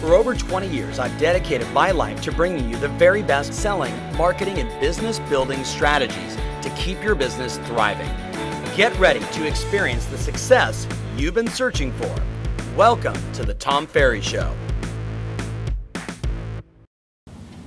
For 0.00 0.14
over 0.14 0.34
20 0.34 0.66
years, 0.66 0.98
I've 0.98 1.16
dedicated 1.18 1.70
my 1.72 1.90
life 1.90 2.22
to 2.22 2.32
bringing 2.32 2.70
you 2.70 2.76
the 2.76 2.88
very 2.88 3.22
best 3.22 3.52
selling, 3.52 3.92
marketing, 4.16 4.56
and 4.56 4.80
business 4.80 5.18
building 5.28 5.62
strategies 5.62 6.36
to 6.62 6.70
keep 6.74 7.04
your 7.04 7.14
business 7.14 7.58
thriving. 7.66 8.08
Get 8.74 8.98
ready 8.98 9.20
to 9.20 9.46
experience 9.46 10.06
the 10.06 10.16
success 10.16 10.86
you've 11.18 11.34
been 11.34 11.48
searching 11.48 11.92
for. 11.92 12.14
Welcome 12.74 13.14
to 13.34 13.44
the 13.44 13.52
Tom 13.52 13.86
Ferry 13.86 14.22
Show. 14.22 14.56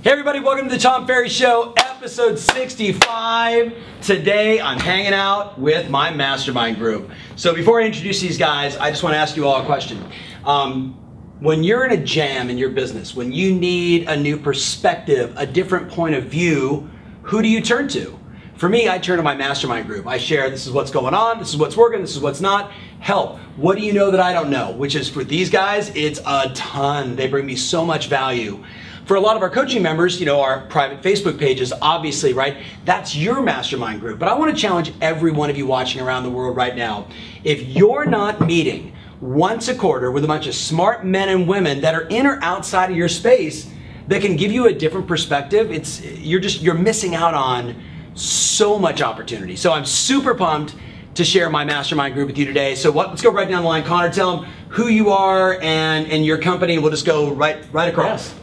Hey, 0.02 0.09
everybody, 0.09 0.39
welcome 0.39 0.68
to 0.70 0.73
the 0.73 0.81
Tom 0.81 1.05
Ferry 1.05 1.29
Show, 1.29 1.75
episode 1.77 2.39
65. 2.39 3.75
Today, 4.02 4.59
I'm 4.59 4.79
hanging 4.79 5.13
out 5.13 5.59
with 5.59 5.88
my 5.91 6.11
mastermind 6.11 6.77
group. 6.77 7.11
So, 7.36 7.54
before 7.54 7.79
I 7.79 7.86
introduce 7.86 8.21
these 8.21 8.39
guys, 8.39 8.75
I 8.77 8.89
just 8.89 9.04
want 9.04 9.13
to 9.13 9.20
ask 9.20 9.38
you 9.38 9.47
all 9.47 9.61
a 9.61 9.65
question. 9.65 10.04
Um, 10.43 10.97
when 11.43 11.61
you're 11.61 11.83
in 11.83 11.91
a 11.91 12.01
jam 12.01 12.49
in 12.49 12.57
your 12.57 12.69
business, 12.69 13.13
when 13.13 13.29
you 13.29 13.53
need 13.53 14.07
a 14.07 14.15
new 14.15 14.38
perspective, 14.38 15.34
a 15.35 15.45
different 15.45 15.89
point 15.89 16.15
of 16.15 16.23
view, 16.23 16.89
who 17.21 17.41
do 17.41 17.49
you 17.49 17.59
turn 17.59 17.85
to? 17.89 18.17
For 18.55 18.70
me, 18.70 18.88
I 18.88 18.97
turn 18.97 19.17
to 19.17 19.23
my 19.23 19.35
mastermind 19.35 19.87
group. 19.87 20.07
I 20.07 20.17
share 20.17 20.49
this 20.49 20.65
is 20.65 20.71
what's 20.71 20.89
going 20.89 21.13
on, 21.13 21.39
this 21.39 21.49
is 21.49 21.57
what's 21.57 21.75
working, 21.75 21.99
this 21.99 22.15
is 22.15 22.21
what's 22.21 22.39
not. 22.39 22.71
Help. 23.01 23.39
What 23.57 23.77
do 23.77 23.84
you 23.84 23.91
know 23.91 24.09
that 24.09 24.21
I 24.21 24.31
don't 24.31 24.49
know? 24.49 24.71
Which 24.71 24.95
is 24.95 25.09
for 25.09 25.25
these 25.25 25.49
guys, 25.49 25.91
it's 25.95 26.21
a 26.25 26.49
ton. 26.55 27.17
They 27.17 27.27
bring 27.27 27.45
me 27.45 27.57
so 27.57 27.84
much 27.84 28.07
value. 28.07 28.63
For 29.03 29.17
a 29.17 29.20
lot 29.20 29.35
of 29.35 29.41
our 29.41 29.49
coaching 29.49 29.84
members, 29.84 30.21
you 30.21 30.25
know, 30.25 30.39
our 30.39 30.62
private 30.67 31.01
Facebook 31.01 31.37
pages, 31.37 31.73
obviously, 31.81 32.31
right? 32.31 32.63
That's 32.85 33.17
your 33.17 33.41
mastermind 33.41 33.99
group. 33.99 34.17
But 34.17 34.29
I 34.29 34.34
want 34.34 34.55
to 34.55 34.62
challenge 34.62 34.93
every 35.01 35.34
one 35.34 35.49
of 35.49 35.57
you 35.57 35.67
watching 35.67 35.99
around 35.99 36.23
the 36.23 36.31
world 36.31 36.55
right 36.55 36.73
now. 36.73 37.07
If 37.43 37.63
you're 37.63 38.05
not 38.05 38.39
meeting 38.39 38.93
once 39.23 39.70
a 39.70 39.76
quarter 39.76 40.12
with 40.12 40.26
a 40.26 40.27
bunch 40.27 40.48
of 40.48 40.54
smart 40.54 41.05
men 41.05 41.30
and 41.30 41.48
women 41.48 41.80
that 41.80 41.95
are 41.95 42.05
in 42.08 42.27
or 42.27 42.38
outside 42.44 42.91
of 42.91 42.98
your 42.98 43.08
space 43.08 43.72
that 44.09 44.22
can 44.22 44.36
give 44.36 44.52
you 44.52 44.68
a 44.68 44.73
different 44.73 45.08
perspective, 45.08 45.71
it's 45.71 46.04
you're 46.18 46.41
just 46.41 46.62
you're 46.62 46.74
missing 46.74 47.15
out 47.15 47.34
on 47.34 47.74
so 48.15 48.77
much 48.77 49.02
opportunity. 49.02 49.55
So 49.55 49.71
I'm 49.71 49.85
super 49.85 50.35
pumped 50.35 50.76
to 51.13 51.24
share 51.24 51.49
my 51.49 51.63
mastermind 51.63 52.15
group 52.15 52.27
with 52.27 52.38
you 52.38 52.46
today. 52.46 52.76
So 52.76 52.91
what, 52.91 53.10
let's 53.10 53.21
go 53.21 53.32
right 53.32 53.48
down 53.48 53.63
the 53.63 53.70
line. 53.70 53.84
Conor, 53.84 54.12
tell 54.12 54.38
them 54.38 54.52
who 54.68 54.90
you 54.90 55.10
are 55.12 55.58
and, 55.62 56.05
and 56.08 56.26
your 56.26 56.37
company, 56.37 56.77
we'll 56.77 56.91
just 56.91 57.05
go 57.05 57.32
right 57.32 57.63
right 57.71 57.87
across. 57.87 58.35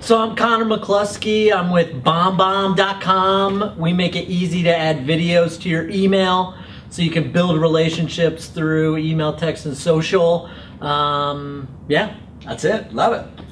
So 0.00 0.18
I'm 0.18 0.34
Conor 0.34 0.64
McCluskey. 0.64 1.52
I'm 1.52 1.70
with 1.70 2.02
BombBomb.com. 2.02 3.78
We 3.78 3.92
make 3.92 4.16
it 4.16 4.28
easy 4.28 4.64
to 4.64 4.76
add 4.76 5.06
videos 5.06 5.60
to 5.62 5.68
your 5.68 5.88
email 5.88 6.56
so 6.96 7.02
you 7.02 7.10
can 7.10 7.30
build 7.30 7.60
relationships 7.60 8.46
through 8.46 8.96
email, 8.96 9.36
text, 9.36 9.66
and 9.66 9.76
social. 9.76 10.48
Um, 10.80 11.68
yeah, 11.88 12.16
that's 12.42 12.64
it. 12.64 12.90
Love 12.94 13.12
it. 13.12 13.44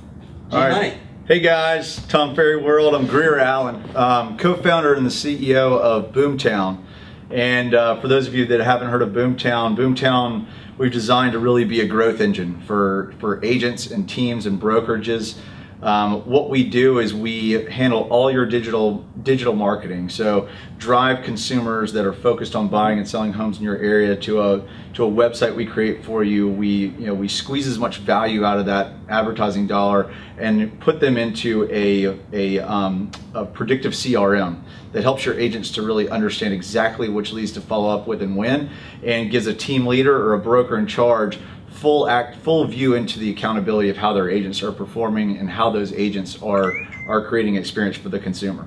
All 0.51 0.67
right. 0.67 0.95
Hey 1.27 1.41
guys, 1.41 1.99
Tom 2.07 2.35
Ferry 2.35 2.57
World. 2.57 2.95
I'm 2.95 3.07
Grier 3.07 3.39
Allen, 3.39 3.85
um, 3.95 4.39
co-founder 4.39 4.95
and 4.95 5.05
the 5.05 5.11
CEO 5.11 5.79
of 5.79 6.13
Boomtown. 6.13 6.83
And 7.29 7.75
uh, 7.75 8.01
for 8.01 8.09
those 8.09 8.27
of 8.27 8.35
you 8.35 8.47
that 8.47 8.61
haven't 8.61 8.89
heard 8.89 9.03
of 9.03 9.11
Boomtown, 9.11 9.77
Boomtown 9.77 10.47
we've 10.79 10.93
designed 10.93 11.33
to 11.33 11.39
really 11.39 11.67
be 11.67 11.83
a 11.83 11.87
growth 11.87 12.23
engine 12.23 12.63
for, 12.63 13.15
for 13.19 13.45
agents 13.45 13.91
and 13.91 14.09
teams 14.09 14.47
and 14.47 14.59
brokerages. 14.59 15.37
Um, 15.85 16.23
what 16.25 16.49
we 16.49 16.65
do 16.65 16.99
is 16.99 17.13
we 17.13 17.51
handle 17.67 18.09
all 18.09 18.31
your 18.31 18.47
digital 18.47 19.05
digital 19.23 19.55
marketing. 19.55 20.09
So 20.09 20.49
drive 20.79 21.23
consumers 21.23 21.93
that 21.93 22.07
are 22.07 22.13
focused 22.13 22.57
on 22.57 22.69
buying 22.69 22.99
and 22.99 23.07
selling 23.07 23.35
homes 23.35 23.59
in 23.59 23.65
your 23.65 23.77
area 23.77 24.17
to 24.17 24.41
a 24.41 24.63
to 24.95 25.05
a 25.05 25.11
website 25.11 25.55
we 25.55 25.67
create 25.67 26.03
for 26.03 26.25
you. 26.25 26.49
We 26.49 26.69
you 26.69 27.07
know 27.07 27.15
we 27.15 27.29
squeeze 27.29 27.67
as 27.67 27.79
much 27.79 27.99
value 27.99 28.47
out 28.47 28.59
of 28.59 28.65
that 28.65 28.95
advertising 29.11 29.67
dollar 29.67 30.11
and 30.39 30.81
put 30.81 31.01
them 31.01 31.19
into 31.19 31.69
a 31.71 32.19
a, 32.33 32.61
um, 32.61 33.11
a 33.35 33.45
predictive 33.45 33.93
CRM 33.93 34.63
that 34.93 35.03
helps 35.03 35.27
your 35.27 35.39
agents 35.39 35.71
to 35.73 35.83
really 35.83 36.09
understand 36.09 36.55
exactly 36.55 37.11
which 37.11 37.33
leads 37.33 37.53
to 37.53 37.61
follow 37.61 37.95
up 37.95 38.07
with 38.07 38.23
and 38.23 38.37
when, 38.37 38.71
and 39.03 39.31
gives 39.31 39.47
a 39.47 39.55
team 39.55 39.87
leader 39.87 40.17
or 40.17 40.33
a 40.33 40.39
broker 40.39 40.79
in 40.79 40.87
charge 40.87 41.39
full 41.85 42.09
act, 42.09 42.37
full 42.37 42.65
view 42.67 42.95
into 42.95 43.19
the 43.19 43.29
accountability 43.29 43.91
of 43.91 43.97
how 43.99 44.15
their 44.15 44.31
agents 44.31 44.63
are 44.63 44.73
performing 44.73 45.37
and 45.37 45.51
how 45.51 45.69
those 45.69 45.93
agents 45.93 46.43
are 46.43 46.73
are 47.07 47.23
creating 47.29 47.57
experience 47.57 47.95
for 47.95 48.09
the 48.09 48.19
consumer. 48.19 48.67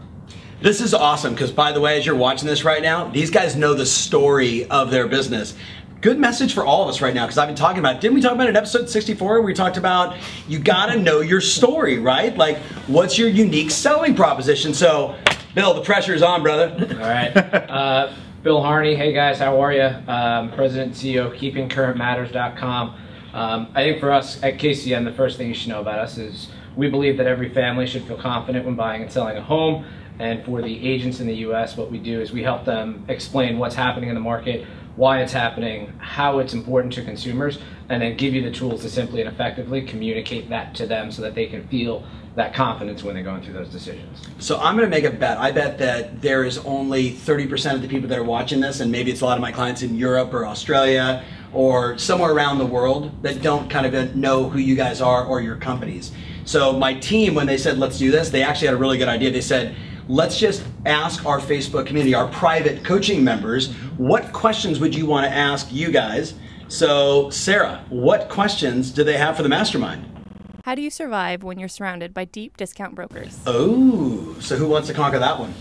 This 0.61 0.81
is 0.81 0.93
awesome 0.93 1.33
because, 1.33 1.51
by 1.51 1.71
the 1.71 1.81
way, 1.81 1.97
as 1.97 2.05
you're 2.05 2.15
watching 2.15 2.47
this 2.47 2.63
right 2.63 2.83
now, 2.83 3.07
these 3.07 3.31
guys 3.31 3.55
know 3.55 3.73
the 3.73 3.87
story 3.87 4.69
of 4.69 4.91
their 4.91 5.07
business. 5.07 5.55
Good 5.99 6.19
message 6.19 6.53
for 6.53 6.63
all 6.63 6.83
of 6.83 6.89
us 6.89 7.01
right 7.01 7.15
now 7.15 7.25
because 7.25 7.39
I've 7.39 7.47
been 7.47 7.55
talking 7.55 7.79
about. 7.79 8.01
Didn't 8.01 8.13
we 8.13 8.21
talk 8.21 8.33
about 8.33 8.45
it 8.45 8.49
in 8.51 8.55
episode 8.55 8.87
64? 8.87 9.41
We 9.41 9.55
talked 9.55 9.77
about 9.77 10.15
you 10.47 10.59
got 10.59 10.91
to 10.91 10.99
know 10.99 11.21
your 11.21 11.41
story, 11.41 11.97
right? 11.97 12.37
Like, 12.37 12.59
what's 12.85 13.17
your 13.17 13.29
unique 13.29 13.71
selling 13.71 14.13
proposition? 14.13 14.75
So, 14.75 15.15
Bill, 15.55 15.73
the 15.73 15.81
pressure 15.81 16.13
is 16.13 16.21
on, 16.21 16.43
brother. 16.43 16.69
All 16.91 17.09
right. 17.09 17.35
Uh, 17.35 18.13
Bill 18.43 18.61
Harney. 18.61 18.93
Hey 18.93 19.11
guys, 19.11 19.39
how 19.39 19.59
are 19.59 19.73
you? 19.73 19.89
Um, 20.07 20.51
President 20.51 20.89
and 20.89 20.95
CEO 20.95 21.25
of 21.25 21.33
KeepingCurrentMatters.com. 21.33 23.06
Um, 23.33 23.67
I 23.75 23.83
think 23.83 23.99
for 23.99 24.11
us 24.11 24.41
at 24.43 24.57
KCM, 24.57 25.05
the 25.05 25.13
first 25.13 25.37
thing 25.37 25.47
you 25.47 25.53
should 25.53 25.69
know 25.69 25.81
about 25.81 25.99
us 25.99 26.17
is 26.17 26.49
we 26.75 26.89
believe 26.89 27.17
that 27.17 27.27
every 27.27 27.49
family 27.49 27.87
should 27.87 28.03
feel 28.03 28.17
confident 28.17 28.65
when 28.65 28.75
buying 28.75 29.01
and 29.01 29.11
selling 29.11 29.37
a 29.37 29.41
home. 29.41 29.85
And 30.19 30.43
for 30.45 30.61
the 30.61 30.87
agents 30.87 31.19
in 31.19 31.27
the 31.27 31.35
U.S., 31.35 31.77
what 31.77 31.91
we 31.91 31.99
do 31.99 32.21
is 32.21 32.31
we 32.31 32.41
help 32.41 32.65
them 32.65 33.05
explain 33.07 33.59
what's 33.59 33.75
happening 33.75 34.09
in 34.09 34.15
the 34.15 34.21
market, 34.21 34.65
why 34.95 35.21
it's 35.21 35.33
happening, 35.33 35.93
how 35.99 36.39
it's 36.39 36.53
important 36.53 36.93
to 36.93 37.03
consumers, 37.03 37.59
and 37.89 38.01
then 38.01 38.17
give 38.17 38.33
you 38.33 38.41
the 38.41 38.51
tools 38.51 38.81
to 38.81 38.89
simply 38.89 39.21
and 39.21 39.29
effectively 39.29 39.81
communicate 39.81 40.49
that 40.49 40.73
to 40.75 40.87
them 40.87 41.11
so 41.11 41.21
that 41.21 41.35
they 41.35 41.45
can 41.45 41.67
feel 41.67 42.03
that 42.35 42.53
confidence 42.53 43.03
when 43.03 43.15
they're 43.15 43.23
going 43.23 43.41
through 43.41 43.53
those 43.53 43.69
decisions. 43.69 44.27
So 44.39 44.59
I'm 44.59 44.75
going 44.75 44.89
to 44.89 44.95
make 44.95 45.05
a 45.05 45.15
bet. 45.15 45.37
I 45.37 45.51
bet 45.51 45.77
that 45.79 46.21
there 46.21 46.43
is 46.43 46.59
only 46.59 47.11
30% 47.11 47.75
of 47.75 47.81
the 47.81 47.87
people 47.87 48.09
that 48.09 48.17
are 48.17 48.23
watching 48.23 48.59
this, 48.59 48.79
and 48.79 48.91
maybe 48.91 49.11
it's 49.11 49.21
a 49.21 49.25
lot 49.25 49.37
of 49.37 49.41
my 49.41 49.51
clients 49.51 49.81
in 49.81 49.95
Europe 49.95 50.33
or 50.33 50.45
Australia 50.45 51.23
or 51.53 51.97
somewhere 51.97 52.31
around 52.31 52.57
the 52.57 52.65
world 52.65 53.11
that 53.23 53.41
don't 53.41 53.69
kind 53.69 53.85
of 53.85 54.15
know 54.15 54.49
who 54.49 54.59
you 54.59 54.75
guys 54.75 55.01
are 55.01 55.25
or 55.25 55.41
your 55.41 55.55
companies. 55.55 56.11
So 56.45 56.73
my 56.73 56.93
team, 56.93 57.35
when 57.35 57.47
they 57.47 57.57
said 57.57 57.77
let's 57.77 57.97
do 57.97 58.11
this, 58.11 58.29
they 58.29 58.43
actually 58.43 58.67
had 58.67 58.75
a 58.75 58.79
really 58.79 58.97
good 58.97 59.09
idea. 59.09 59.31
They 59.31 59.41
said, 59.41 59.75
let's 60.07 60.39
just 60.39 60.63
ask 60.85 61.25
our 61.25 61.39
Facebook 61.39 61.85
community, 61.85 62.13
our 62.13 62.27
private 62.29 62.83
coaching 62.83 63.23
members, 63.23 63.73
what 63.97 64.31
questions 64.31 64.79
would 64.79 64.95
you 64.95 65.05
want 65.05 65.25
to 65.25 65.31
ask 65.31 65.71
you 65.71 65.91
guys? 65.91 66.35
So 66.69 67.29
Sarah, 67.29 67.83
what 67.89 68.29
questions 68.29 68.91
do 68.91 69.03
they 69.03 69.17
have 69.17 69.35
for 69.35 69.43
the 69.43 69.49
mastermind? 69.49 70.05
How 70.63 70.75
do 70.75 70.81
you 70.81 70.89
survive 70.89 71.43
when 71.43 71.59
you're 71.59 71.69
surrounded 71.69 72.13
by 72.13 72.25
deep 72.25 72.57
discount 72.57 72.93
brokers? 72.93 73.39
Oh, 73.45 74.35
so 74.39 74.57
who 74.57 74.67
wants 74.67 74.89
to 74.89 74.93
conquer 74.93 75.19
that 75.19 75.39
one? 75.39 75.53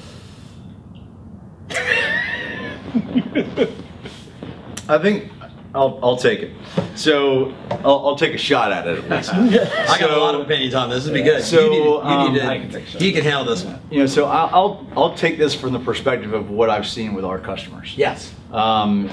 I 4.88 4.98
think 4.98 5.30
I'll, 5.76 5.98
I'll 6.02 6.16
take 6.16 6.40
it. 6.40 6.52
So 6.94 7.54
I'll, 7.70 8.06
I'll 8.08 8.16
take 8.16 8.34
a 8.34 8.38
shot 8.38 8.72
at 8.72 8.86
it 8.88 9.04
at 9.04 9.10
least. 9.10 9.32
I 9.34 9.98
got 10.00 10.10
a 10.10 10.16
lot 10.16 10.34
of 10.34 10.40
opinions 10.40 10.74
on 10.74 10.88
this. 10.88 11.04
This 11.04 11.12
would 11.12 11.14
be 11.14 11.22
good. 11.22 11.42
So, 11.44 11.60
you 11.60 11.70
need 11.70 11.76
to, 11.76 11.82
you 11.84 11.98
um, 12.00 12.32
need 12.32 12.40
to, 12.40 12.46
I 12.46 12.58
can 12.58 12.70
take 12.70 12.84
a 12.84 12.90
shot. 12.90 13.00
he 13.02 13.12
can 13.12 13.22
handle 13.22 13.44
this 13.44 13.62
one. 13.64 13.80
You 13.90 14.00
know, 14.00 14.06
so 14.06 14.24
I'll, 14.24 14.48
I'll 14.54 14.86
I'll 14.96 15.14
take 15.14 15.36
this 15.38 15.54
from 15.54 15.72
the 15.74 15.78
perspective 15.78 16.32
of 16.32 16.50
what 16.50 16.70
I've 16.70 16.86
seen 16.86 17.12
with 17.14 17.24
our 17.24 17.38
customers. 17.38 17.94
Yes. 17.96 18.32
Um, 18.50 19.10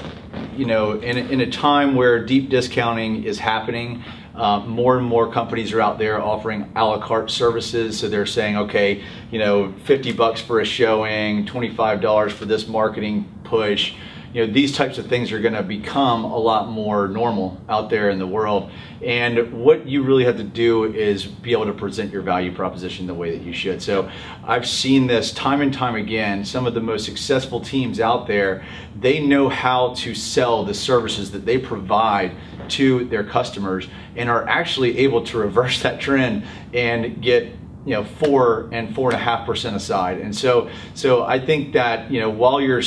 you 0.56 0.64
know, 0.64 0.92
in, 0.92 1.18
a- 1.18 1.28
in 1.30 1.40
a 1.42 1.50
time 1.50 1.94
where 1.94 2.24
deep 2.24 2.48
discounting 2.48 3.24
is 3.24 3.38
happening, 3.38 4.02
uh, 4.34 4.60
more 4.60 4.96
and 4.96 5.06
more 5.06 5.30
companies 5.30 5.72
are 5.72 5.80
out 5.80 5.98
there 5.98 6.20
offering 6.20 6.72
a 6.74 6.84
la 6.84 6.98
carte 6.98 7.30
services. 7.30 7.98
So 7.98 8.08
they're 8.08 8.26
saying, 8.26 8.56
okay, 8.56 9.04
you 9.30 9.38
know, 9.38 9.72
50 9.84 10.12
bucks 10.12 10.40
for 10.40 10.60
a 10.60 10.64
showing, 10.64 11.44
$25 11.46 12.32
for 12.32 12.46
this 12.46 12.66
marketing 12.66 13.30
push. 13.44 13.94
You 14.34 14.44
know, 14.44 14.52
these 14.52 14.74
types 14.74 14.98
of 14.98 15.06
things 15.06 15.30
are 15.30 15.38
going 15.38 15.54
to 15.54 15.62
become 15.62 16.24
a 16.24 16.36
lot 16.36 16.68
more 16.68 17.06
normal 17.06 17.60
out 17.68 17.88
there 17.88 18.10
in 18.10 18.18
the 18.18 18.26
world. 18.26 18.68
And 19.00 19.52
what 19.52 19.86
you 19.86 20.02
really 20.02 20.24
have 20.24 20.38
to 20.38 20.42
do 20.42 20.92
is 20.92 21.24
be 21.24 21.52
able 21.52 21.66
to 21.66 21.72
present 21.72 22.10
your 22.10 22.22
value 22.22 22.52
proposition 22.52 23.06
the 23.06 23.14
way 23.14 23.30
that 23.30 23.44
you 23.44 23.52
should. 23.52 23.80
So 23.80 24.10
I've 24.42 24.66
seen 24.66 25.06
this 25.06 25.32
time 25.32 25.60
and 25.60 25.72
time 25.72 25.94
again. 25.94 26.44
Some 26.44 26.66
of 26.66 26.74
the 26.74 26.80
most 26.80 27.04
successful 27.04 27.60
teams 27.60 28.00
out 28.00 28.26
there, 28.26 28.64
they 28.98 29.24
know 29.24 29.48
how 29.48 29.94
to 29.98 30.16
sell 30.16 30.64
the 30.64 30.74
services 30.74 31.30
that 31.30 31.46
they 31.46 31.56
provide 31.56 32.32
to 32.70 33.04
their 33.04 33.22
customers 33.22 33.86
and 34.16 34.28
are 34.28 34.48
actually 34.48 34.98
able 34.98 35.24
to 35.26 35.38
reverse 35.38 35.80
that 35.82 36.00
trend 36.00 36.44
and 36.72 37.22
get 37.22 37.52
you 37.84 37.92
know 37.92 38.04
four 38.04 38.68
and 38.72 38.94
four 38.94 39.10
and 39.10 39.16
a 39.20 39.22
half 39.22 39.46
percent 39.46 39.76
aside. 39.76 40.18
And 40.18 40.34
so 40.34 40.70
so 40.94 41.24
i 41.24 41.38
think 41.38 41.72
that 41.72 42.10
you 42.10 42.20
know 42.20 42.30
while 42.30 42.60
you're 42.60 42.82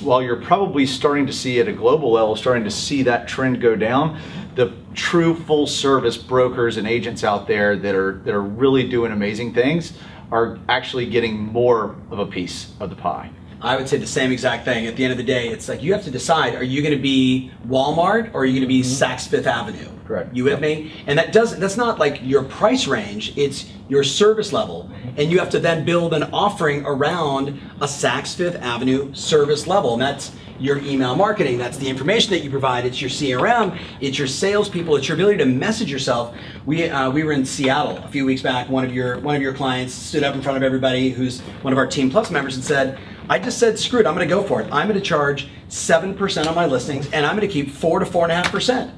while 0.00 0.22
you're 0.22 0.42
probably 0.42 0.86
starting 0.86 1.26
to 1.26 1.32
see 1.32 1.60
at 1.60 1.68
a 1.68 1.72
global 1.72 2.12
level 2.12 2.36
starting 2.36 2.64
to 2.64 2.70
see 2.70 3.02
that 3.04 3.28
trend 3.28 3.60
go 3.60 3.76
down 3.76 4.20
the 4.54 4.72
true 4.94 5.34
full 5.34 5.66
service 5.66 6.16
brokers 6.16 6.76
and 6.76 6.86
agents 6.86 7.24
out 7.24 7.46
there 7.46 7.76
that 7.76 7.94
are 7.94 8.20
that 8.24 8.34
are 8.34 8.42
really 8.42 8.86
doing 8.88 9.12
amazing 9.12 9.54
things 9.54 9.94
are 10.30 10.58
actually 10.68 11.06
getting 11.06 11.38
more 11.38 11.96
of 12.10 12.18
a 12.18 12.26
piece 12.26 12.72
of 12.80 12.90
the 12.90 12.96
pie 12.96 13.30
I 13.62 13.76
would 13.76 13.88
say 13.88 13.96
the 13.96 14.06
same 14.06 14.32
exact 14.32 14.64
thing. 14.64 14.86
At 14.86 14.96
the 14.96 15.04
end 15.04 15.12
of 15.12 15.18
the 15.18 15.24
day, 15.24 15.48
it's 15.48 15.68
like 15.68 15.82
you 15.82 15.92
have 15.92 16.04
to 16.04 16.10
decide: 16.10 16.54
Are 16.56 16.64
you 16.64 16.82
going 16.82 16.94
to 16.94 17.02
be 17.02 17.52
Walmart 17.66 18.34
or 18.34 18.42
are 18.42 18.44
you 18.44 18.54
going 18.54 18.62
to 18.62 18.66
be 18.66 18.82
Saks 18.82 19.28
Fifth 19.28 19.46
Avenue? 19.46 19.88
Correct. 20.06 20.34
You 20.34 20.44
with 20.44 20.60
me? 20.60 20.92
And 21.06 21.18
that 21.18 21.32
doesn't. 21.32 21.60
That's 21.60 21.76
not 21.76 21.98
like 21.98 22.20
your 22.22 22.42
price 22.42 22.88
range. 22.88 23.32
It's 23.36 23.70
your 23.88 24.02
service 24.02 24.52
level, 24.52 24.90
and 25.16 25.30
you 25.30 25.38
have 25.38 25.50
to 25.50 25.60
then 25.60 25.84
build 25.84 26.12
an 26.12 26.24
offering 26.24 26.84
around 26.84 27.60
a 27.80 27.86
Saks 27.86 28.34
Fifth 28.34 28.56
Avenue 28.56 29.14
service 29.14 29.66
level, 29.66 29.92
and 29.92 30.02
that's 30.02 30.32
your 30.58 30.78
email 30.78 31.14
marketing. 31.16 31.58
That's 31.58 31.76
the 31.76 31.88
information 31.88 32.30
that 32.30 32.40
you 32.40 32.50
provide. 32.50 32.84
It's 32.84 33.00
your 33.00 33.10
CRM. 33.10 33.78
It's 34.00 34.18
your 34.18 34.28
salespeople. 34.28 34.96
It's 34.96 35.08
your 35.08 35.16
ability 35.16 35.38
to 35.38 35.46
message 35.46 35.90
yourself. 35.90 36.34
We 36.66 36.88
uh, 36.88 37.10
we 37.10 37.24
were 37.24 37.32
in 37.32 37.44
Seattle 37.44 37.98
a 37.98 38.08
few 38.08 38.24
weeks 38.24 38.42
back. 38.42 38.68
One 38.68 38.84
of 38.84 38.92
your 38.92 39.18
one 39.20 39.36
of 39.36 39.42
your 39.42 39.54
clients 39.54 39.94
stood 39.94 40.24
up 40.24 40.34
in 40.34 40.42
front 40.42 40.56
of 40.56 40.62
everybody, 40.62 41.10
who's 41.10 41.40
one 41.62 41.72
of 41.72 41.78
our 41.78 41.86
Team 41.86 42.10
Plus 42.10 42.30
members, 42.30 42.54
and 42.54 42.64
said, 42.64 42.98
"I 43.28 43.38
just 43.38 43.58
said 43.58 43.78
screw 43.78 44.00
it. 44.00 44.06
I'm 44.06 44.14
going 44.14 44.28
to 44.28 44.34
go 44.34 44.42
for 44.42 44.60
it. 44.60 44.68
I'm 44.72 44.88
going 44.88 45.00
to 45.00 45.04
charge 45.04 45.48
seven 45.68 46.14
percent 46.14 46.48
on 46.48 46.54
my 46.54 46.66
listings, 46.66 47.10
and 47.12 47.24
I'm 47.24 47.36
going 47.36 47.48
to 47.48 47.52
keep 47.52 47.70
four 47.70 47.98
to 47.98 48.06
four 48.06 48.24
and 48.24 48.32
a 48.32 48.34
half 48.36 48.50
percent." 48.50 48.92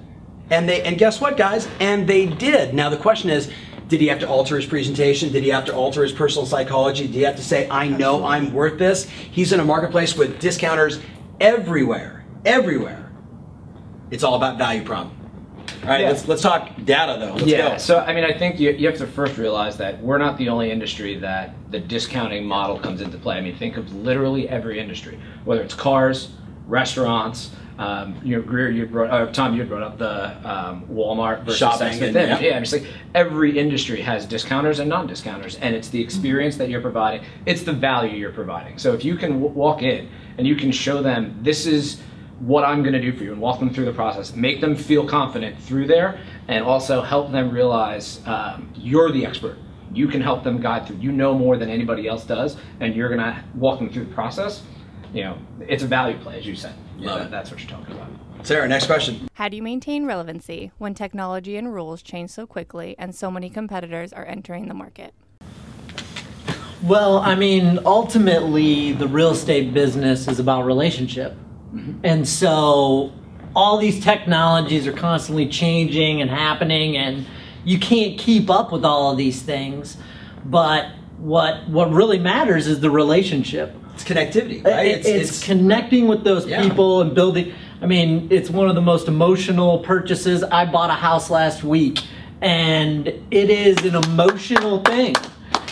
And 0.51 0.69
they 0.69 0.83
and 0.83 0.99
guess 0.99 1.21
what, 1.21 1.37
guys? 1.37 1.69
And 1.81 2.07
they 2.09 2.27
did. 2.27 2.75
Now 2.75 2.89
the 2.91 2.97
question 2.97 3.31
is. 3.31 3.51
Did 3.87 4.01
he 4.01 4.07
have 4.07 4.21
to 4.21 4.29
alter 4.29 4.57
his 4.57 4.65
presentation? 4.65 5.31
Did 5.31 5.43
he 5.43 5.51
have 5.51 5.67
to 5.67 5.75
alter 5.75 6.03
his 6.03 6.11
personal 6.11 6.47
psychology? 6.47 7.07
Did 7.07 7.15
he 7.15 7.21
have 7.21 7.37
to 7.37 7.45
say, 7.45 7.69
I 7.69 7.87
know 7.87 8.25
I'm 8.25 8.55
worth 8.55 8.79
this? 8.79 9.07
He's 9.07 9.53
in 9.53 9.61
a 9.61 9.65
marketplace 9.65 10.17
with 10.17 10.41
discounters 10.41 11.01
everywhere, 11.39 12.25
everywhere. 12.47 13.13
It's 14.11 14.25
all 14.25 14.37
about 14.37 14.57
value 14.57 14.85
prop. 14.85 15.13
All 15.85 15.91
right, 15.91 16.01
Yeah. 16.01 16.09
let's 16.09 16.27
let's 16.27 16.41
talk 16.41 16.71
data 16.85 17.17
though. 17.21 17.35
Let's 17.35 17.47
yeah. 17.47 17.73
go. 17.73 17.77
So 17.79 17.99
I 18.01 18.15
mean, 18.15 18.25
I 18.25 18.33
think 18.37 18.59
you, 18.59 18.71
you 18.71 18.87
have 18.89 18.97
to 18.99 19.07
first 19.07 19.37
realize 19.37 19.77
that 19.77 20.01
we're 20.01 20.17
not 20.17 20.39
the 20.39 20.49
only 20.49 20.71
industry 20.71 21.17
that 21.19 21.55
the 21.71 21.79
discounting 21.79 22.47
model 22.47 22.79
comes 22.79 23.03
into 23.03 23.19
play. 23.19 23.37
I 23.37 23.43
mean, 23.43 23.55
think 23.57 23.77
of 23.77 23.95
literally 23.95 24.49
every 24.49 24.81
industry, 24.81 25.19
whether 25.45 25.63
it's 25.63 25.75
cars, 25.75 26.31
restaurants. 26.67 27.51
Um, 27.77 28.21
you 28.23 28.37
know, 28.37 28.43
Grier, 28.43 28.71
you 28.71 28.87
brought, 28.87 29.11
uh, 29.11 29.33
Tom, 29.33 29.57
you 29.57 29.65
brought 29.65 29.83
up 29.83 29.99
the 29.99 30.31
um, 30.49 30.87
Walmart 30.87 31.41
versus 31.43 31.59
Shopping 31.59 32.01
and- 32.05 32.15
yeah. 32.15 32.39
Yeah, 32.39 32.57
I'm 32.57 32.63
just 32.63 32.73
like 32.73 32.87
every 33.17 33.59
industry 33.59 34.01
has 34.01 34.27
discounters 34.27 34.79
and 34.79 34.89
non-discounters, 34.89 35.57
and 35.57 35.75
it's 35.75 35.89
the 35.89 36.01
experience 36.01 36.57
that 36.59 36.69
you're 36.69 36.81
providing. 36.81 37.27
It's 37.47 37.65
the 37.65 37.73
value 37.73 38.17
you're 38.17 38.31
providing. 38.31 38.79
So 38.79 38.93
if 38.95 39.05
you 39.05 39.17
can 39.17 39.41
w- 39.41 39.53
walk 39.53 39.83
in 39.83 40.09
and 40.39 40.47
you 40.47 40.55
can 40.55 40.71
show 40.71 41.03
them 41.03 41.37
this 41.43 41.67
is 41.67 42.01
what 42.47 42.65
I'm 42.65 42.83
going 42.83 42.93
to 42.93 43.01
do 43.01 43.13
for 43.17 43.25
you 43.25 43.33
and 43.33 43.41
walk 43.41 43.59
them 43.59 43.73
through 43.73 43.87
the 43.87 43.93
process, 43.93 44.35
make 44.35 44.61
them 44.61 44.77
feel 44.77 45.07
confident 45.07 45.59
through 45.59 45.87
there, 45.87 46.19
and 46.49 46.65
also 46.65 47.01
help 47.01 47.33
them 47.33 47.51
realize 47.51 48.21
um, 48.27 48.71
you're 48.75 49.11
the 49.11 49.25
expert. 49.25 49.57
You 49.93 50.09
can 50.09 50.21
help 50.21 50.43
them 50.45 50.61
guide 50.61 50.87
through. 50.87 50.97
You 50.97 51.13
know 51.13 51.35
more 51.39 51.57
than 51.57 51.71
anybody 51.71 52.07
else 52.09 52.25
does, 52.25 52.57
and 52.81 52.95
you're 52.95 53.09
going 53.09 53.21
to 53.21 53.43
walk 53.55 53.79
them 53.79 53.91
through 53.91 54.05
the 54.07 54.15
process. 54.15 54.63
You 55.13 55.23
know, 55.25 55.39
it's 55.61 55.83
a 55.83 55.87
value 55.87 56.19
play, 56.19 56.39
as 56.39 56.47
you 56.47 56.57
said. 56.57 56.75
Yeah, 56.99 57.07
Love 57.11 57.19
that- 57.21 57.27
it. 57.27 57.31
that's 57.31 57.51
what 57.51 57.61
you're 57.61 57.71
talking 57.71 57.95
about. 57.95 58.09
Sarah, 58.43 58.69
next 58.69 58.87
question. 58.87 59.27
How 59.35 59.49
do 59.49 59.57
you 59.57 59.63
maintain 59.63 60.05
relevancy 60.05 60.71
when 60.77 60.93
technology 60.93 61.57
and 61.57 61.73
rules 61.73 62.03
change 62.03 62.29
so 62.29 62.47
quickly 62.47 62.95
and 62.99 63.15
so 63.15 63.31
many 63.31 63.49
competitors 63.49 64.13
are 64.13 64.27
entering 64.27 64.69
the 64.69 64.75
market? 64.75 65.15
Well, 66.83 67.19
I 67.19 67.35
mean, 67.37 67.79
ultimately, 67.87 68.93
the 68.93 69.09
real 69.09 69.31
estate 69.31 69.73
business 69.73 70.29
is 70.29 70.39
about 70.39 70.67
relationship. 70.67 71.35
Mm-hmm. 71.75 72.01
And 72.05 72.29
so 72.29 73.13
all 73.57 73.79
these 73.79 74.03
technologies 74.03 74.87
are 74.87 74.93
constantly 74.93 75.49
changing 75.49 76.21
and 76.21 76.31
happening, 76.31 76.97
and 76.97 77.27
you 77.65 77.79
can't 77.79 78.19
keep 78.19 78.51
up 78.51 78.73
with 78.73 78.85
all 78.85 79.11
of 79.13 79.17
these 79.17 79.43
things. 79.43 79.97
But 80.45 80.89
what, 81.19 81.69
what 81.69 81.91
really 81.91 82.19
matters 82.19 82.67
is 82.67 82.81
the 82.81 82.91
relationship. 82.91 83.75
It's 83.95 84.05
connectivity, 84.05 84.65
right? 84.65 84.87
It- 84.87 85.07
it's, 85.07 85.45
connecting 85.45 86.09
with 86.09 86.25
those 86.25 86.47
Yeah. 86.47 86.63
people 86.63 87.01
and 87.01 87.15
building. 87.15 87.53
I 87.81 87.87
mean, 87.87 88.29
it's 88.31 88.51
one 88.51 88.69
of 88.69 88.75
the 88.75 88.81
most 88.83 89.09
emotional 89.09 89.79
purchases. 89.79 90.43
I 90.43 90.65
bought 90.65 90.91
a 90.91 90.95
house 90.95 91.31
last 91.31 91.63
week, 91.65 92.01
and 92.41 93.07
it 93.09 93.51
is 93.51 93.79
an 93.85 93.95
emotional 93.95 94.81
thing. 94.83 95.15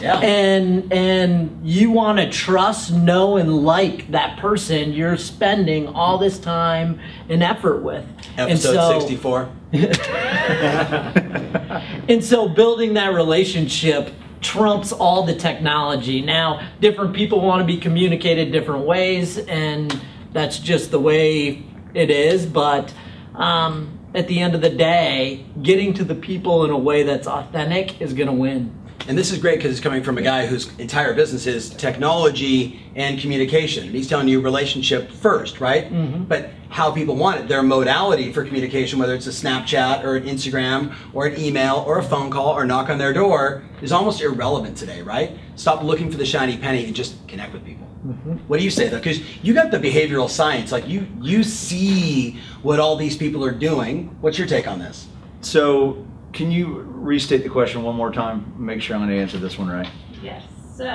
Yeah. 0.00 0.19
And 0.19 0.93
and 0.93 1.61
you 1.62 1.91
want 1.91 2.19
to 2.19 2.31
trust, 2.31 2.93
know, 2.93 3.37
and 3.37 3.65
like 3.65 4.11
that 4.11 4.39
person 4.39 4.93
you're 4.93 5.17
spending 5.17 5.89
all 5.89 6.19
this 6.19 6.39
time 6.39 7.00
and 7.29 7.43
effort 7.43 7.83
with. 7.83 8.05
episode 8.37 8.75
so, 8.75 9.00
64. 9.00 9.50
and 12.09 12.25
so 12.25 12.49
building 12.49 12.94
that 12.94 13.12
relationship 13.15 14.11
trumps 14.41 14.93
all 14.93 15.25
the 15.25 15.35
technology. 15.35 16.21
Now, 16.21 16.69
different 16.81 17.15
people 17.15 17.41
want 17.41 17.61
to 17.61 17.67
be 17.67 17.79
communicated 17.79 18.53
different 18.53 18.85
ways, 18.85 19.38
and 19.38 20.00
that's 20.33 20.59
just 20.59 20.91
the 20.91 21.00
way 21.00 21.65
it 21.95 22.11
is. 22.11 22.45
But 22.45 22.93
um, 23.35 23.99
at 24.15 24.29
the 24.29 24.41
end 24.41 24.55
of 24.55 24.61
the 24.61 24.71
day, 24.71 25.47
getting 25.62 25.95
to 25.95 26.05
the 26.05 26.15
people 26.15 26.65
in 26.65 26.71
a 26.71 26.79
way 26.79 27.03
that's 27.03 27.27
authentic 27.27 28.00
is 28.00 28.12
going 28.12 28.27
to 28.27 28.35
win. 28.35 28.75
And 29.08 29.19
this 29.19 29.32
is 29.32 29.38
great 29.38 29.56
because 29.56 29.72
it's 29.72 29.81
coming 29.81 30.02
from 30.02 30.19
a 30.19 30.22
guy 30.22 30.46
whose 30.46 30.76
entire 30.78 31.12
business 31.14 31.46
is 31.46 31.70
technology 31.70 32.81
and 32.94 33.19
communication. 33.20 33.87
And 33.87 33.94
he's 33.94 34.08
telling 34.08 34.28
you 34.28 34.40
relationship 34.40 35.10
first, 35.10 35.60
right? 35.60 35.93
Mm-hmm. 35.93 36.25
But 36.25 36.50
how 36.69 36.90
people 36.93 37.16
want 37.16 37.40
it, 37.40 37.49
their 37.49 37.62
modality 37.62 38.32
for 38.32 38.44
communication, 38.44 38.99
whether 38.99 39.14
it's 39.14 39.26
a 39.26 39.31
Snapchat 39.31 40.04
or 40.04 40.16
an 40.16 40.25
Instagram 40.25 40.94
or 41.12 41.26
an 41.26 41.38
email 41.38 41.84
or 41.87 41.99
a 41.99 42.02
phone 42.02 42.31
call 42.31 42.56
or 42.56 42.64
knock 42.64 42.88
on 42.88 42.99
their 42.99 43.12
door, 43.12 43.64
is 43.82 43.93
almost 43.93 44.20
irrelevant 44.20 44.76
today, 44.76 45.02
right? 45.02 45.37
Stop 45.56 45.82
looking 45.82 46.10
for 46.10 46.16
the 46.16 46.26
shiny 46.26 46.56
penny 46.56 46.87
and 46.87 46.94
just 46.94 47.26
connect 47.28 47.52
with 47.52 47.64
people. 47.64 47.87
Mm-hmm. 48.06 48.32
What 48.49 48.58
do 48.58 48.64
you 48.64 48.70
say 48.70 48.88
though? 48.88 48.99
Because 48.99 49.20
you 49.44 49.54
got 49.54 49.70
the 49.70 49.78
behavioral 49.78 50.28
science, 50.28 50.72
like 50.72 50.88
you 50.88 51.06
you 51.20 51.44
see 51.44 52.40
what 52.62 52.81
all 52.81 52.96
these 52.96 53.16
people 53.16 53.44
are 53.44 53.52
doing. 53.52 54.16
What's 54.20 54.38
your 54.38 54.49
take 54.49 54.66
on 54.66 54.81
this? 54.81 55.06
So, 55.40 56.04
can 56.32 56.50
you 56.50 56.81
restate 56.88 57.43
the 57.43 57.49
question 57.49 57.82
one 57.82 57.94
more 57.94 58.11
time? 58.11 58.55
Make 58.56 58.81
sure 58.81 58.96
I'm 58.96 59.02
going 59.02 59.11
to 59.11 59.20
answer 59.20 59.38
this 59.38 59.58
one 59.58 59.69
right. 59.69 59.88
Yes. 60.23 60.43
So, 60.76 60.87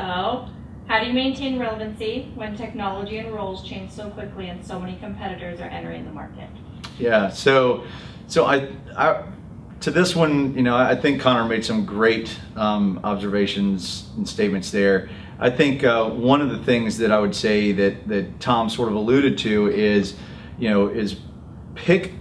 how 0.88 1.00
do 1.00 1.06
you 1.06 1.14
maintain 1.14 1.60
relevancy 1.60 2.32
when 2.36 2.56
technology 2.56 3.20
and 3.20 3.34
roles 3.34 3.64
change 3.68 3.92
so 3.92 4.10
quickly 4.10 4.50
and 4.50 4.66
so 4.66 4.80
many 4.80 4.98
competitors 4.98 5.60
are 5.60 5.70
entering 5.70 6.06
the 6.06 6.12
market? 6.12 6.50
Yeah. 6.98 7.30
So, 7.30 7.86
so 8.28 8.46
I, 8.46 8.72
I 8.96 9.24
to 9.82 9.92
this 9.92 10.16
one, 10.16 10.56
you 10.56 10.64
know, 10.64 10.76
I 10.76 10.96
think 10.96 11.22
Conor 11.22 11.46
made 11.46 11.64
some 11.64 11.86
great 11.86 12.36
um, 12.56 13.00
observations 13.04 14.10
and 14.18 14.28
statements 14.28 14.72
there. 14.72 15.10
I 15.40 15.52
think 15.52 15.84
uh, 15.84 16.10
one 16.10 16.42
of 16.42 16.50
the 16.50 16.58
things 16.64 16.98
that 16.98 17.12
I 17.12 17.20
would 17.20 17.36
say 17.36 17.72
that 17.74 18.08
that 18.08 18.40
Tom 18.40 18.70
sort 18.70 18.90
of 18.90 18.96
alluded 18.96 19.38
to 19.40 19.68
is, 19.68 20.16
you 20.58 20.70
know, 20.70 20.88
is 20.88 21.20
pick 21.76 22.14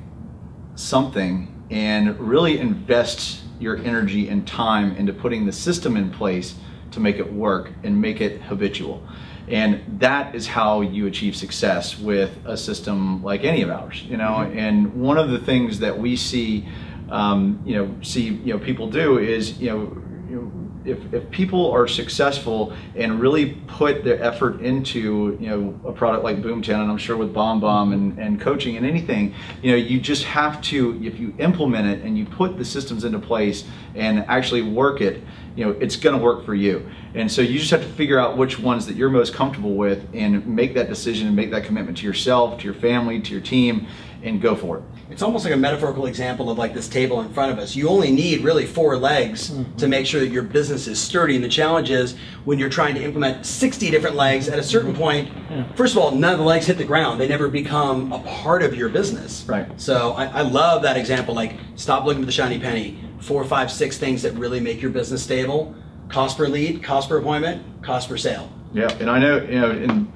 something 0.75 1.56
and 1.71 2.19
really 2.21 2.59
invest 2.59 3.43
your 3.59 3.77
energy 3.79 4.29
and 4.29 4.47
time 4.47 4.95
into 4.97 5.13
putting 5.13 5.47
the 5.47 5.53
system 5.53 5.97
in 5.97 6.11
place 6.11 6.55
to 6.93 7.01
make 7.01 7.17
it 7.17 7.33
work 7.33 7.71
and 7.83 8.01
make 8.01 8.21
it 8.21 8.41
habitual. 8.43 9.07
And 9.49 10.01
that 10.01 10.35
is 10.35 10.47
how 10.47 10.81
you 10.81 11.07
achieve 11.07 11.37
success 11.37 11.99
with 11.99 12.37
a 12.45 12.57
system 12.57 13.23
like 13.23 13.45
any 13.45 13.63
of 13.63 13.71
ours, 13.71 14.03
you 14.03 14.17
know. 14.17 14.43
And 14.43 14.95
one 14.95 15.19
of 15.19 15.31
the 15.31 15.39
things 15.39 15.79
that 15.81 15.97
we 15.97 16.17
see, 16.17 16.67
um, 17.11 17.63
you 17.65 17.77
know, 17.77 17.95
see 18.03 18.25
you 18.25 18.53
know 18.53 18.59
people 18.59 18.91
do 18.91 19.19
is 19.19 19.61
you 19.61 19.69
know, 19.71 20.03
you 20.29 20.37
know 20.37 20.66
if, 20.87 21.13
if 21.13 21.31
people 21.31 21.71
are 21.71 21.87
successful 21.87 22.73
and 22.95 23.21
really 23.21 23.55
put 23.67 24.05
their 24.05 24.23
effort 24.23 24.61
into 24.61 25.37
you 25.41 25.49
know 25.49 25.81
a 25.85 25.93
product 25.93 26.25
like 26.25 26.43
Boomtown, 26.43 26.83
and 26.83 26.91
I'm 26.91 26.99
sure 26.99 27.17
with 27.17 27.33
Bomb 27.33 27.61
Bomb 27.61 27.93
and, 27.93 28.19
and 28.19 28.41
coaching 28.41 28.77
and 28.77 28.87
anything, 28.87 29.35
you 29.63 29.71
know 29.71 29.77
you 29.77 30.01
just 30.01 30.25
have 30.25 30.61
to 30.63 31.01
if 31.05 31.19
you 31.19 31.35
implement 31.39 31.89
it 31.89 32.05
and 32.05 32.17
you 32.17 32.25
put 32.25 32.57
the 32.57 32.65
systems 32.65 33.05
into 33.05 33.19
place 33.19 33.65
and 33.95 34.21
actually 34.29 34.63
work 34.63 35.01
it, 35.01 35.23
you 35.57 35.65
know 35.65 35.73
it's 35.81 35.97
going 35.97 36.17
to 36.17 36.23
work 36.23 36.45
for 36.45 36.55
you. 36.55 36.89
And 37.15 37.31
so 37.31 37.43
you 37.43 37.59
just 37.59 37.71
have 37.71 37.83
to 37.83 37.89
figure 37.89 38.19
out 38.19 38.37
which 38.37 38.59
ones 38.59 38.87
that 38.87 38.97
you're 38.97 39.11
most 39.11 39.35
comfortable 39.35 39.75
with 39.75 40.07
and 40.13 40.47
make 40.47 40.75
that 40.75 40.89
decision 40.89 41.27
and 41.27 41.35
make 41.35 41.51
that 41.51 41.65
commitment 41.65 41.99
to 41.99 42.07
yourself, 42.07 42.59
to 42.59 42.65
your 42.65 42.75
family, 42.75 43.21
to 43.21 43.33
your 43.33 43.41
team, 43.41 43.87
and 44.27 44.43
go 44.43 44.57
for 44.57 44.79
it. 44.79 44.85
It's 45.09 45.23
almost 45.23 45.45
like 45.45 45.55
a 45.55 45.57
metaphorical 45.57 46.07
example 46.07 46.51
of 46.51 46.59
like 46.59 46.75
this 46.75 46.89
table 46.89 47.21
in 47.21 47.33
front 47.33 47.53
of 47.53 47.59
us. 47.59 47.77
You 47.77 47.89
only 47.89 48.11
need 48.11 48.43
really 48.43 48.67
four 48.67 48.97
legs 48.97 49.49
to 49.49 49.55
mm-hmm. 49.55 49.91
make 49.91 50.05
sure 50.05 50.21
that 50.21 50.29
your 50.29 50.43
business 50.43 50.89
is 50.89 51.01
sturdy. 51.01 51.37
And 51.37 51.45
the 51.45 51.49
challenge 51.49 51.91
is 51.91 52.17
when 52.45 52.59
you're 52.59 52.69
trying 52.69 52.97
to 52.97 53.03
implement 53.03 53.47
60 53.47 53.91
different 53.91 54.17
legs 54.17 54.49
at 54.49 54.59
a 54.59 54.63
certain 54.65 54.93
mm-hmm. 54.93 55.01
point, 55.01 55.77
first 55.77 55.95
of 55.95 56.03
all, 56.03 56.11
none 56.11 56.33
of 56.33 56.39
the 56.39 56.45
legs 56.45 56.67
hit 56.67 56.77
the 56.77 56.85
ground. 56.85 57.21
They 57.21 57.29
never 57.29 57.49
become 57.49 58.13
a 58.13 58.19
part 58.19 58.63
of 58.63 58.75
your 58.75 58.89
business. 58.89 59.45
Right. 59.47 59.69
So 59.81 60.13
I, 60.13 60.27
I 60.27 60.43
love 60.43 60.83
that 60.83 60.97
example. 60.97 61.35
Like, 61.35 61.55
stop 61.77 62.05
looking 62.05 62.23
for 62.23 62.27
the 62.27 62.33
shiny 62.33 62.59
penny. 62.59 62.99
Four, 63.21 63.45
five, 63.45 63.71
six 63.71 63.97
things 63.97 64.23
that 64.23 64.33
really 64.35 64.61
make 64.61 64.83
your 64.83 64.91
business 64.91 65.23
stable. 65.23 65.75
Cost 66.09 66.37
per 66.37 66.49
lead, 66.49 66.83
cost 66.83 67.09
per 67.09 67.19
appointment, 67.19 67.83
cost 67.83 68.09
per 68.09 68.17
sale. 68.17 68.53
Yeah, 68.73 68.93
and 69.01 69.11
I 69.11 69.19
know 69.19 69.43
you 69.43 69.61
know, 69.61 69.71
and 69.71 70.13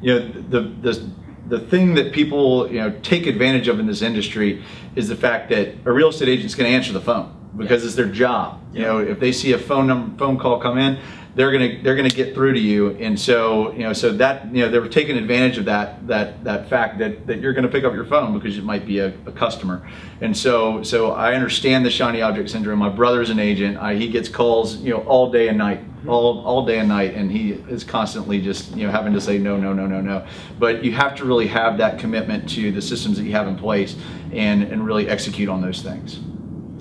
you 0.00 0.14
know 0.14 0.28
the 0.28 0.60
the 0.80 1.10
the 1.48 1.60
thing 1.60 1.94
that 1.94 2.12
people 2.12 2.70
you 2.70 2.80
know 2.80 2.90
take 3.02 3.26
advantage 3.26 3.68
of 3.68 3.78
in 3.80 3.86
this 3.86 4.02
industry 4.02 4.62
is 4.96 5.08
the 5.08 5.16
fact 5.16 5.50
that 5.50 5.74
a 5.84 5.92
real 5.92 6.08
estate 6.08 6.28
agent's 6.28 6.54
going 6.54 6.70
to 6.70 6.74
answer 6.74 6.92
the 6.92 7.00
phone. 7.00 7.30
because 7.56 7.84
it's 7.84 7.94
their 7.94 8.06
job. 8.06 8.60
You 8.72 8.82
know, 8.82 8.98
if 8.98 9.20
they 9.20 9.30
see 9.30 9.52
a 9.52 9.58
phone 9.58 9.86
number, 9.86 10.18
phone 10.18 10.38
call 10.38 10.58
come 10.60 10.76
in, 10.76 10.98
they're 11.34 11.50
gonna 11.50 11.82
they're 11.82 11.96
gonna 11.96 12.08
get 12.08 12.34
through 12.34 12.52
to 12.52 12.60
you, 12.60 12.90
and 12.90 13.18
so 13.18 13.72
you 13.72 13.80
know 13.80 13.92
so 13.92 14.12
that 14.12 14.46
you 14.54 14.64
know 14.64 14.70
they 14.70 14.78
were 14.78 14.88
taking 14.88 15.16
advantage 15.16 15.58
of 15.58 15.64
that 15.64 16.06
that 16.06 16.44
that 16.44 16.68
fact 16.68 16.98
that 16.98 17.26
that 17.26 17.40
you're 17.40 17.52
gonna 17.52 17.68
pick 17.68 17.84
up 17.84 17.92
your 17.92 18.04
phone 18.04 18.38
because 18.38 18.56
it 18.56 18.64
might 18.64 18.86
be 18.86 19.00
a, 19.00 19.08
a 19.26 19.32
customer, 19.32 19.88
and 20.20 20.36
so 20.36 20.82
so 20.82 21.12
I 21.12 21.34
understand 21.34 21.84
the 21.84 21.90
shiny 21.90 22.22
object 22.22 22.50
syndrome. 22.50 22.78
My 22.78 22.88
brother's 22.88 23.30
an 23.30 23.40
agent. 23.40 23.78
I, 23.78 23.96
he 23.96 24.08
gets 24.08 24.28
calls 24.28 24.76
you 24.76 24.90
know 24.90 25.00
all 25.02 25.32
day 25.32 25.48
and 25.48 25.58
night, 25.58 25.80
mm-hmm. 25.80 26.08
all 26.08 26.44
all 26.46 26.64
day 26.64 26.78
and 26.78 26.88
night, 26.88 27.14
and 27.14 27.32
he 27.32 27.52
is 27.52 27.82
constantly 27.82 28.40
just 28.40 28.76
you 28.76 28.86
know 28.86 28.92
having 28.92 29.12
to 29.12 29.20
say 29.20 29.36
no 29.36 29.56
no 29.56 29.72
no 29.72 29.86
no 29.86 30.00
no. 30.00 30.24
But 30.60 30.84
you 30.84 30.92
have 30.92 31.16
to 31.16 31.24
really 31.24 31.48
have 31.48 31.78
that 31.78 31.98
commitment 31.98 32.48
to 32.50 32.70
the 32.70 32.82
systems 32.82 33.16
that 33.18 33.24
you 33.24 33.32
have 33.32 33.48
in 33.48 33.56
place, 33.56 33.96
and 34.32 34.62
and 34.62 34.86
really 34.86 35.08
execute 35.08 35.48
on 35.48 35.60
those 35.60 35.82
things. 35.82 36.20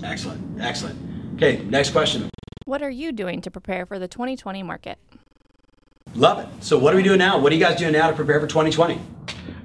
Excellent, 0.03 0.61
excellent. 0.61 0.99
Okay, 1.37 1.63
next 1.63 1.89
question. 1.89 2.29
What 2.65 2.81
are 2.81 2.89
you 2.89 3.11
doing 3.11 3.41
to 3.41 3.51
prepare 3.51 3.85
for 3.85 3.99
the 3.99 4.07
2020 4.07 4.63
market? 4.63 4.97
Love 6.15 6.39
it. 6.39 6.47
So 6.63 6.77
what 6.77 6.93
are 6.93 6.97
we 6.97 7.03
doing 7.03 7.17
now? 7.17 7.37
What 7.37 7.51
are 7.51 7.55
you 7.55 7.61
guys 7.61 7.77
doing 7.77 7.91
now 7.91 8.09
to 8.09 8.15
prepare 8.15 8.39
for 8.39 8.47
2020? 8.47 9.01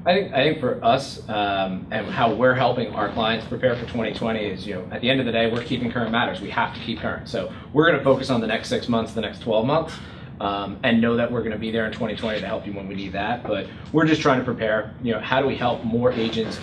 I 0.04 0.14
think, 0.14 0.32
I 0.32 0.42
think 0.42 0.58
for 0.58 0.82
us 0.84 1.28
um, 1.28 1.86
and 1.92 2.06
how 2.06 2.34
we're 2.34 2.54
helping 2.54 2.92
our 2.94 3.12
clients 3.12 3.46
prepare 3.46 3.76
for 3.76 3.82
2020 3.82 4.40
is, 4.40 4.66
you 4.66 4.74
know, 4.74 4.88
at 4.90 5.00
the 5.00 5.10
end 5.10 5.20
of 5.20 5.26
the 5.26 5.32
day, 5.32 5.48
we're 5.50 5.62
keeping 5.62 5.92
current 5.92 6.10
matters. 6.10 6.40
We 6.40 6.50
have 6.50 6.74
to 6.74 6.80
keep 6.80 6.98
current. 6.98 7.28
So 7.28 7.52
we're 7.72 7.86
going 7.86 7.98
to 7.98 8.04
focus 8.04 8.30
on 8.30 8.40
the 8.40 8.46
next 8.48 8.68
six 8.68 8.88
months, 8.88 9.12
the 9.12 9.20
next 9.20 9.42
12 9.42 9.64
months, 9.64 9.94
um, 10.40 10.80
and 10.82 11.00
know 11.00 11.16
that 11.16 11.30
we're 11.30 11.40
going 11.40 11.52
to 11.52 11.58
be 11.58 11.70
there 11.70 11.86
in 11.86 11.92
2020 11.92 12.40
to 12.40 12.46
help 12.46 12.66
you 12.66 12.72
when 12.72 12.88
we 12.88 12.96
need 12.96 13.12
that. 13.12 13.44
But 13.44 13.68
we're 13.92 14.06
just 14.06 14.22
trying 14.22 14.40
to 14.40 14.44
prepare, 14.44 14.92
you 15.02 15.12
know, 15.12 15.20
how 15.20 15.40
do 15.40 15.46
we 15.46 15.54
help 15.54 15.84
more 15.84 16.10
agents 16.10 16.58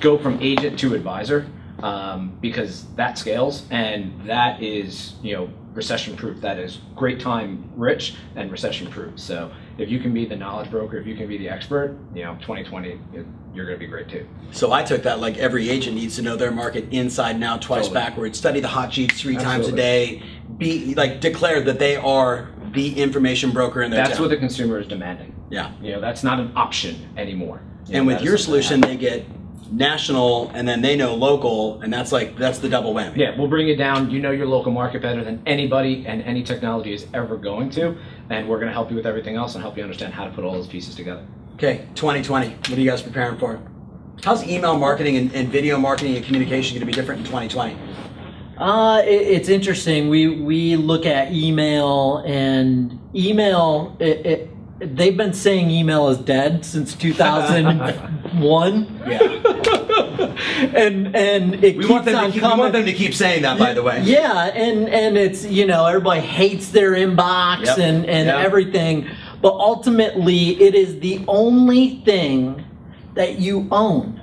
go 0.00 0.18
from 0.18 0.38
agent 0.42 0.78
to 0.80 0.94
advisor? 0.94 1.46
Um, 1.80 2.36
because 2.40 2.86
that 2.96 3.18
scales 3.18 3.64
and 3.70 4.12
that 4.26 4.60
is, 4.62 5.14
you 5.22 5.34
know, 5.36 5.48
recession 5.74 6.16
proof. 6.16 6.40
That 6.40 6.58
is 6.58 6.80
great 6.96 7.20
time 7.20 7.70
rich 7.76 8.16
and 8.34 8.50
recession 8.50 8.90
proof. 8.90 9.18
So 9.20 9.52
if 9.78 9.88
you 9.88 10.00
can 10.00 10.12
be 10.12 10.24
the 10.24 10.34
knowledge 10.34 10.72
broker, 10.72 10.98
if 10.98 11.06
you 11.06 11.14
can 11.14 11.28
be 11.28 11.38
the 11.38 11.48
expert, 11.48 11.96
you 12.14 12.24
know, 12.24 12.34
2020, 12.40 12.88
it, 13.14 13.26
you're 13.54 13.64
going 13.64 13.78
to 13.78 13.84
be 13.84 13.86
great 13.86 14.08
too. 14.08 14.26
So 14.50 14.72
I 14.72 14.82
took 14.82 15.04
that 15.04 15.20
like 15.20 15.38
every 15.38 15.70
agent 15.70 15.94
needs 15.94 16.16
to 16.16 16.22
know 16.22 16.34
their 16.34 16.50
market 16.50 16.92
inside 16.92 17.36
and 17.36 17.44
out, 17.44 17.62
twice 17.62 17.86
Totally. 17.86 17.94
backwards, 17.94 18.38
study 18.38 18.58
the 18.58 18.66
hot 18.68 18.92
sheets 18.92 19.20
three 19.20 19.36
times 19.36 19.68
a 19.68 19.72
day, 19.72 20.20
be 20.56 20.96
like 20.96 21.20
declare 21.20 21.60
that 21.60 21.78
they 21.78 21.94
are 21.94 22.48
the 22.72 23.00
information 23.00 23.52
broker 23.52 23.82
in 23.82 23.92
their 23.92 24.02
That's 24.02 24.14
town. 24.18 24.22
what 24.22 24.30
the 24.30 24.36
consumer 24.36 24.80
is 24.80 24.88
demanding. 24.88 25.32
yeah. 25.48 25.72
You 25.80 25.92
know, 25.92 26.00
that's 26.00 26.24
not 26.24 26.40
an 26.40 26.50
option 26.56 27.08
anymore. 27.16 27.62
You 27.86 27.98
And 27.98 28.06
know, 28.08 28.14
with 28.14 28.22
your 28.22 28.36
solution, 28.36 28.80
they 28.80 28.96
get 28.96 29.24
national, 29.70 30.48
and 30.50 30.66
then 30.66 30.82
they 30.82 30.96
know 30.96 31.14
local, 31.14 31.80
and 31.82 31.92
that's 31.92 32.12
like 32.12 32.36
that's 32.36 32.58
the 32.58 32.68
double 32.68 32.94
whammy. 32.94 33.16
Yeah, 33.16 33.36
we'll 33.38 33.48
bring 33.48 33.68
it 33.68 33.76
down. 33.76 34.10
You 34.10 34.20
know 34.20 34.30
your 34.30 34.46
local 34.46 34.72
market 34.72 35.02
better 35.02 35.24
than 35.24 35.42
anybody 35.46 36.04
and 36.06 36.22
any 36.22 36.42
technology 36.42 36.92
is 36.92 37.06
ever 37.14 37.36
going 37.36 37.70
to, 37.70 37.96
and 38.30 38.48
we're 38.48 38.58
going 38.58 38.68
to 38.68 38.72
help 38.72 38.90
you 38.90 38.96
with 38.96 39.06
everything 39.06 39.36
else 39.36 39.54
and 39.54 39.62
help 39.62 39.76
you 39.76 39.82
understand 39.82 40.14
how 40.14 40.24
to 40.24 40.30
put 40.30 40.44
all 40.44 40.52
those 40.52 40.66
pieces 40.66 40.94
together. 40.94 41.24
Okay, 41.54 41.86
2020. 41.94 42.48
What 42.48 42.70
are 42.70 42.80
you 42.80 42.90
guys 42.90 43.02
preparing 43.02 43.38
for? 43.38 43.60
How's 44.22 44.46
email 44.46 44.78
marketing 44.78 45.16
and, 45.16 45.32
and 45.34 45.48
video 45.48 45.78
marketing 45.78 46.16
and 46.16 46.24
communication 46.24 46.74
going 46.76 46.80
to 46.80 46.86
be 46.86 46.92
different 46.92 47.20
in 47.20 47.26
2020? 47.26 47.76
Uh, 48.58 49.00
it, 49.04 49.08
it's 49.08 49.48
interesting. 49.48 50.08
We 50.08 50.28
we 50.28 50.76
look 50.76 51.06
at 51.06 51.32
email 51.32 52.18
and 52.26 52.98
email. 53.14 53.96
It, 54.00 54.26
it, 54.26 54.96
they've 54.96 55.16
been 55.16 55.32
saying 55.32 55.70
email 55.70 56.08
is 56.08 56.18
dead 56.18 56.64
since 56.64 56.94
2001, 56.96 59.02
Yeah, 59.06 59.18
and 60.74 61.14
and 61.16 61.54
it 61.64 61.76
we 61.76 61.82
keeps 61.82 61.88
want 61.88 62.04
them 62.04 62.16
on 62.16 62.24
to 62.26 62.32
keep, 62.32 62.42
we 62.42 62.48
want 62.48 62.72
them 62.72 62.84
to 62.86 62.92
keep 62.92 63.14
saying 63.14 63.42
that. 63.42 63.58
By 63.58 63.74
the 63.74 63.82
way, 63.82 64.02
Yeah, 64.04 64.46
and 64.46 64.88
and 64.88 65.16
it's 65.18 65.44
you 65.44 65.66
know 65.66 65.86
everybody 65.86 66.20
hates 66.20 66.70
their 66.70 66.92
inbox 66.92 67.66
Yep. 67.66 67.78
and 67.78 68.06
and 68.06 68.26
Yep. 68.28 68.44
everything, 68.46 69.06
but 69.42 69.52
ultimately 69.54 70.60
it 70.62 70.74
is 70.74 71.00
the 71.00 71.24
only 71.28 72.00
thing 72.04 72.64
that 73.14 73.40
you 73.40 73.66
own. 73.72 74.20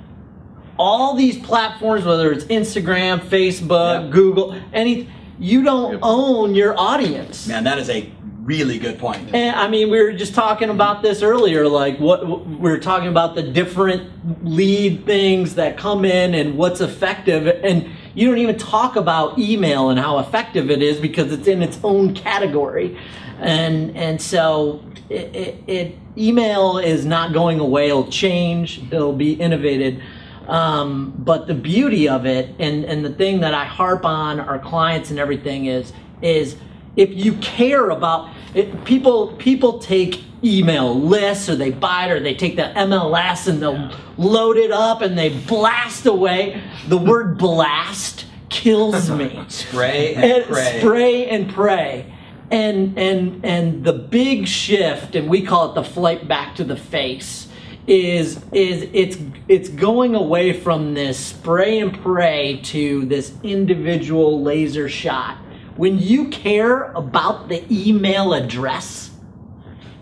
All 0.78 1.14
these 1.14 1.38
platforms, 1.38 2.04
whether 2.04 2.30
it's 2.32 2.44
Instagram, 2.46 3.20
Facebook, 3.20 4.04
Yep. 4.04 4.10
Google, 4.12 4.56
any, 4.72 5.08
you 5.38 5.62
don't 5.62 5.98
own 6.02 6.54
your 6.54 6.78
audience. 6.78 7.46
man, 7.46 7.64
that 7.64 7.78
is 7.78 7.88
a 7.90 8.10
really 8.46 8.78
good 8.78 8.98
point. 8.98 9.34
And 9.34 9.56
I 9.56 9.68
mean, 9.68 9.90
we 9.90 10.00
were 10.00 10.12
just 10.12 10.34
talking 10.34 10.70
about 10.70 11.02
this 11.02 11.20
earlier. 11.20 11.68
Like, 11.68 11.98
what 11.98 12.26
we 12.46 12.56
were 12.56 12.78
talking 12.78 13.08
about 13.08 13.34
the 13.34 13.42
different 13.42 14.44
lead 14.44 15.04
things 15.04 15.56
that 15.56 15.76
come 15.76 16.04
in 16.04 16.34
and 16.34 16.56
what's 16.56 16.80
effective. 16.80 17.46
And 17.46 17.90
you 18.14 18.28
don't 18.28 18.38
even 18.38 18.56
talk 18.56 18.96
about 18.96 19.38
email 19.38 19.90
and 19.90 19.98
how 19.98 20.18
effective 20.20 20.70
it 20.70 20.80
is 20.80 21.00
because 21.00 21.32
it's 21.32 21.48
in 21.48 21.60
its 21.60 21.78
own 21.82 22.14
category. 22.14 22.96
And 23.40 23.96
and 23.96 24.22
so 24.22 24.82
it, 25.10 25.34
it, 25.36 25.64
it 25.66 25.98
email 26.16 26.78
is 26.78 27.04
not 27.04 27.32
going 27.32 27.58
away. 27.58 27.88
It'll 27.88 28.10
change. 28.10 28.80
It'll 28.92 29.12
be 29.12 29.34
innovated. 29.34 30.00
Um, 30.46 31.12
but 31.18 31.48
the 31.48 31.54
beauty 31.54 32.08
of 32.08 32.24
it, 32.24 32.54
and 32.60 32.84
and 32.84 33.04
the 33.04 33.12
thing 33.12 33.40
that 33.40 33.52
I 33.52 33.64
harp 33.64 34.04
on 34.04 34.38
our 34.38 34.60
clients 34.60 35.10
and 35.10 35.18
everything 35.18 35.66
is 35.66 35.92
is 36.22 36.56
if 36.96 37.12
you 37.12 37.34
care 37.34 37.90
about 37.90 38.30
it, 38.54 38.84
people 38.84 39.28
people 39.34 39.78
take 39.78 40.24
email 40.42 40.98
lists 40.98 41.48
or 41.48 41.56
they 41.56 41.70
buy 41.70 42.06
it 42.06 42.12
or 42.12 42.20
they 42.20 42.34
take 42.34 42.56
the 42.56 42.72
MLS 42.76 43.48
and 43.48 43.60
they'll 43.60 43.90
load 44.16 44.56
it 44.56 44.70
up 44.70 45.02
and 45.02 45.16
they 45.16 45.28
blast 45.28 46.06
away. 46.06 46.62
The 46.88 46.98
word 46.98 47.38
blast 47.38 48.26
kills 48.48 49.10
me. 49.10 49.44
Spray 49.48 50.14
and, 50.14 50.24
and 50.24 50.44
pray. 50.44 50.78
spray 50.80 51.26
and 51.28 51.52
pray. 51.52 52.12
And 52.50 52.96
and 52.98 53.44
and 53.44 53.84
the 53.84 53.92
big 53.92 54.46
shift, 54.46 55.16
and 55.16 55.28
we 55.28 55.42
call 55.42 55.70
it 55.70 55.74
the 55.74 55.82
flight 55.82 56.28
back 56.28 56.54
to 56.56 56.64
the 56.64 56.76
face, 56.76 57.48
is 57.88 58.44
is 58.52 58.88
it's 58.92 59.18
it's 59.48 59.68
going 59.68 60.14
away 60.14 60.52
from 60.52 60.94
this 60.94 61.18
spray 61.18 61.80
and 61.80 61.92
pray 62.02 62.60
to 62.64 63.04
this 63.06 63.32
individual 63.42 64.42
laser 64.42 64.88
shot. 64.88 65.38
When 65.76 65.98
you 65.98 66.28
care 66.28 66.92
about 66.92 67.48
the 67.48 67.64
email 67.70 68.32
address, 68.32 69.10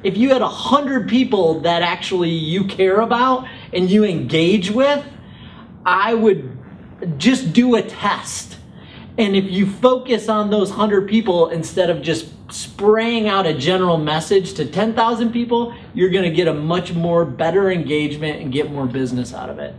if 0.02 0.16
you 0.16 0.28
had 0.28 0.42
a 0.42 0.48
hundred 0.48 1.08
people 1.08 1.60
that 1.60 1.82
actually 1.82 2.30
you 2.30 2.64
care 2.64 3.00
about 3.00 3.48
and 3.72 3.90
you 3.90 4.04
engage 4.04 4.70
with, 4.70 5.04
I 5.84 6.14
would 6.14 6.58
just 7.18 7.52
do 7.52 7.74
a 7.74 7.82
test. 7.82 8.58
And 9.16 9.36
if 9.36 9.50
you 9.50 9.66
focus 9.66 10.28
on 10.28 10.50
those 10.50 10.70
100 10.70 11.08
people 11.08 11.48
instead 11.48 11.90
of 11.90 12.02
just 12.02 12.26
spraying 12.52 13.28
out 13.28 13.46
a 13.46 13.54
general 13.54 13.96
message 13.96 14.54
to 14.54 14.66
10,000 14.66 15.32
people, 15.32 15.74
you're 15.94 16.10
going 16.10 16.24
to 16.24 16.30
get 16.30 16.48
a 16.48 16.54
much 16.54 16.92
more 16.92 17.24
better 17.24 17.70
engagement 17.70 18.40
and 18.40 18.52
get 18.52 18.70
more 18.70 18.86
business 18.86 19.32
out 19.32 19.50
of 19.50 19.58
it. 19.58 19.74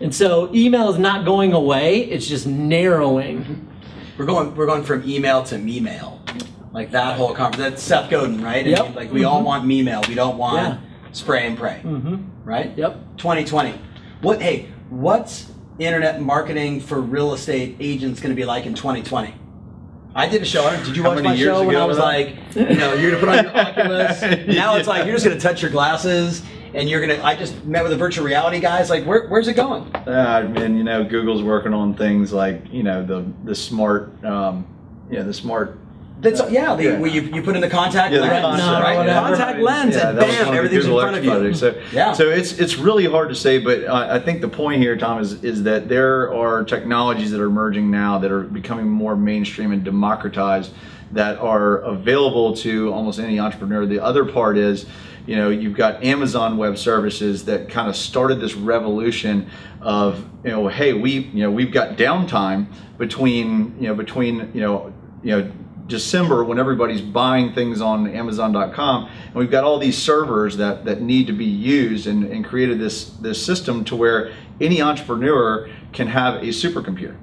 And 0.00 0.14
so 0.14 0.52
email 0.54 0.88
is 0.90 0.98
not 0.98 1.24
going 1.24 1.52
away, 1.52 2.00
it's 2.00 2.26
just 2.26 2.46
narrowing. 2.46 3.68
We're 4.18 4.26
going 4.26 4.54
we're 4.56 4.66
going 4.66 4.82
from 4.84 5.08
email 5.08 5.42
to 5.44 5.58
me 5.58 5.80
mail, 5.80 6.20
like 6.72 6.90
that 6.92 7.16
whole 7.16 7.34
conversation. 7.34 7.70
That's 7.70 7.82
Seth 7.82 8.10
Godin, 8.10 8.42
right? 8.42 8.66
Yep. 8.66 8.94
like 8.94 9.12
we 9.12 9.24
all 9.24 9.42
want 9.42 9.66
me 9.66 9.82
mail. 9.82 10.02
We 10.08 10.14
don't 10.14 10.38
want 10.38 10.56
Yeah. 10.56 10.78
spray 11.12 11.46
and 11.46 11.56
pray, 11.58 11.80
Mhm. 11.84 12.24
right? 12.44 12.72
Yep. 12.76 13.16
2020. 13.18 13.74
What? 14.22 14.40
Hey, 14.40 14.66
what's 14.88 15.50
internet 15.78 16.22
marketing 16.22 16.80
for 16.80 17.00
real 17.00 17.34
estate 17.34 17.76
agents 17.80 18.20
going 18.20 18.30
to 18.34 18.36
be 18.36 18.46
like 18.46 18.64
in 18.64 18.72
2020? 18.74 19.34
I 20.14 20.26
did 20.26 20.40
a 20.40 20.46
show. 20.46 20.70
Did 20.82 20.96
you 20.96 21.02
watch 21.02 21.16
many 21.16 21.28
my 21.28 21.34
years 21.34 21.54
show 21.54 21.62
when 21.62 21.76
I 21.76 21.84
was 21.84 21.98
that? 21.98 22.02
like, 22.04 22.36
you 22.54 22.76
know, 22.76 22.94
you're 22.94 23.10
gonna 23.10 23.20
put 23.20 23.28
on 23.28 23.44
your 23.44 23.58
Oculus. 23.66 24.22
Now 24.56 24.76
it's 24.76 24.88
like 24.88 25.04
you're 25.04 25.14
just 25.14 25.26
gonna 25.26 25.38
touch 25.38 25.60
your 25.60 25.70
glasses 25.70 26.40
and 26.74 26.88
you're 26.88 27.00
gonna. 27.00 27.22
I 27.22 27.34
just 27.36 27.64
met 27.64 27.82
with 27.82 27.92
the 27.92 27.98
virtual 27.98 28.24
reality 28.24 28.60
guys. 28.60 28.90
Like, 28.90 29.04
where, 29.04 29.26
where's 29.28 29.48
it 29.48 29.56
going? 29.56 29.84
Uh, 29.94 30.52
and 30.56 30.76
you 30.76 30.84
know, 30.84 31.04
Google's 31.04 31.42
working 31.42 31.74
on 31.74 31.94
things 31.94 32.32
like 32.32 32.62
you 32.72 32.82
know 32.82 33.04
the 33.04 33.24
the 33.44 33.54
smart, 33.54 34.24
um, 34.24 34.66
yeah, 35.10 35.22
the 35.22 35.34
smart. 35.34 35.78
That's 36.20 36.40
yeah. 36.50 36.74
The, 36.74 36.82
Yeah. 36.82 36.98
You, 37.04 37.20
you 37.20 37.42
put 37.42 37.56
in 37.56 37.60
the 37.60 37.68
contact 37.68 38.12
Yeah, 38.14 38.20
lens, 38.20 38.62
contact, 38.62 38.84
right? 38.84 39.06
Contact 39.06 39.60
lens, 39.60 39.96
Yeah, 39.96 40.08
and 40.10 40.18
bam, 40.18 40.54
everything's 40.54 40.86
in 40.86 40.92
front 40.98 41.14
of 41.14 41.22
you. 41.22 41.30
projects. 41.30 41.58
So, 41.60 41.74
Yeah. 41.92 42.12
so 42.14 42.30
it's 42.30 42.52
it's 42.58 42.78
really 42.78 43.04
hard 43.04 43.28
to 43.28 43.34
say, 43.34 43.58
but 43.58 43.84
I, 43.86 44.16
I 44.16 44.18
think 44.18 44.40
the 44.40 44.48
point 44.48 44.80
here, 44.80 44.96
Tom, 44.96 45.20
is 45.20 45.44
is 45.44 45.62
that 45.64 45.88
there 45.90 46.32
are 46.32 46.64
technologies 46.64 47.30
that 47.32 47.40
are 47.40 47.46
emerging 47.46 47.90
now 47.90 48.16
that 48.18 48.32
are 48.32 48.44
becoming 48.44 48.88
more 48.88 49.14
mainstream 49.14 49.72
and 49.72 49.84
democratized 49.84 50.72
that 51.12 51.38
are 51.38 51.78
available 51.82 52.56
to 52.56 52.92
almost 52.94 53.20
any 53.20 53.38
entrepreneur. 53.38 53.84
The 53.84 54.00
other 54.00 54.24
part 54.24 54.56
is, 54.56 54.86
you 55.26 55.36
know, 55.36 55.50
you've 55.50 55.76
got 55.76 56.02
Amazon 56.04 56.56
Web 56.56 56.78
Services 56.78 57.44
that 57.46 57.68
kind 57.68 57.88
of 57.88 57.96
started 57.96 58.40
this 58.40 58.54
revolution 58.54 59.50
of, 59.80 60.24
you 60.44 60.50
know, 60.50 60.68
hey, 60.68 60.92
we, 60.92 61.10
you 61.12 61.42
know, 61.42 61.50
we've 61.50 61.72
got 61.72 61.96
downtime 61.96 62.66
between, 62.98 63.76
you 63.80 63.88
know, 63.88 63.94
between, 63.94 64.50
you 64.54 64.60
know, 64.60 64.92
you 65.22 65.30
know. 65.30 65.52
December 65.88 66.42
when 66.42 66.58
everybody's 66.58 67.00
buying 67.00 67.52
things 67.52 67.80
on 67.80 68.08
Amazon.com, 68.08 69.08
and 69.26 69.34
we've 69.36 69.52
got 69.52 69.62
all 69.62 69.78
these 69.78 69.96
servers 69.96 70.56
that, 70.56 70.84
that 70.84 71.00
need 71.00 71.28
to 71.28 71.32
be 71.32 71.44
used, 71.44 72.08
and, 72.08 72.24
and 72.24 72.44
created 72.44 72.80
this 72.80 73.10
this 73.20 73.40
system 73.40 73.84
to 73.84 73.94
where 73.94 74.32
any 74.60 74.82
entrepreneur 74.82 75.70
can 75.92 76.08
have 76.08 76.42
a 76.42 76.46
supercomputer, 76.46 77.16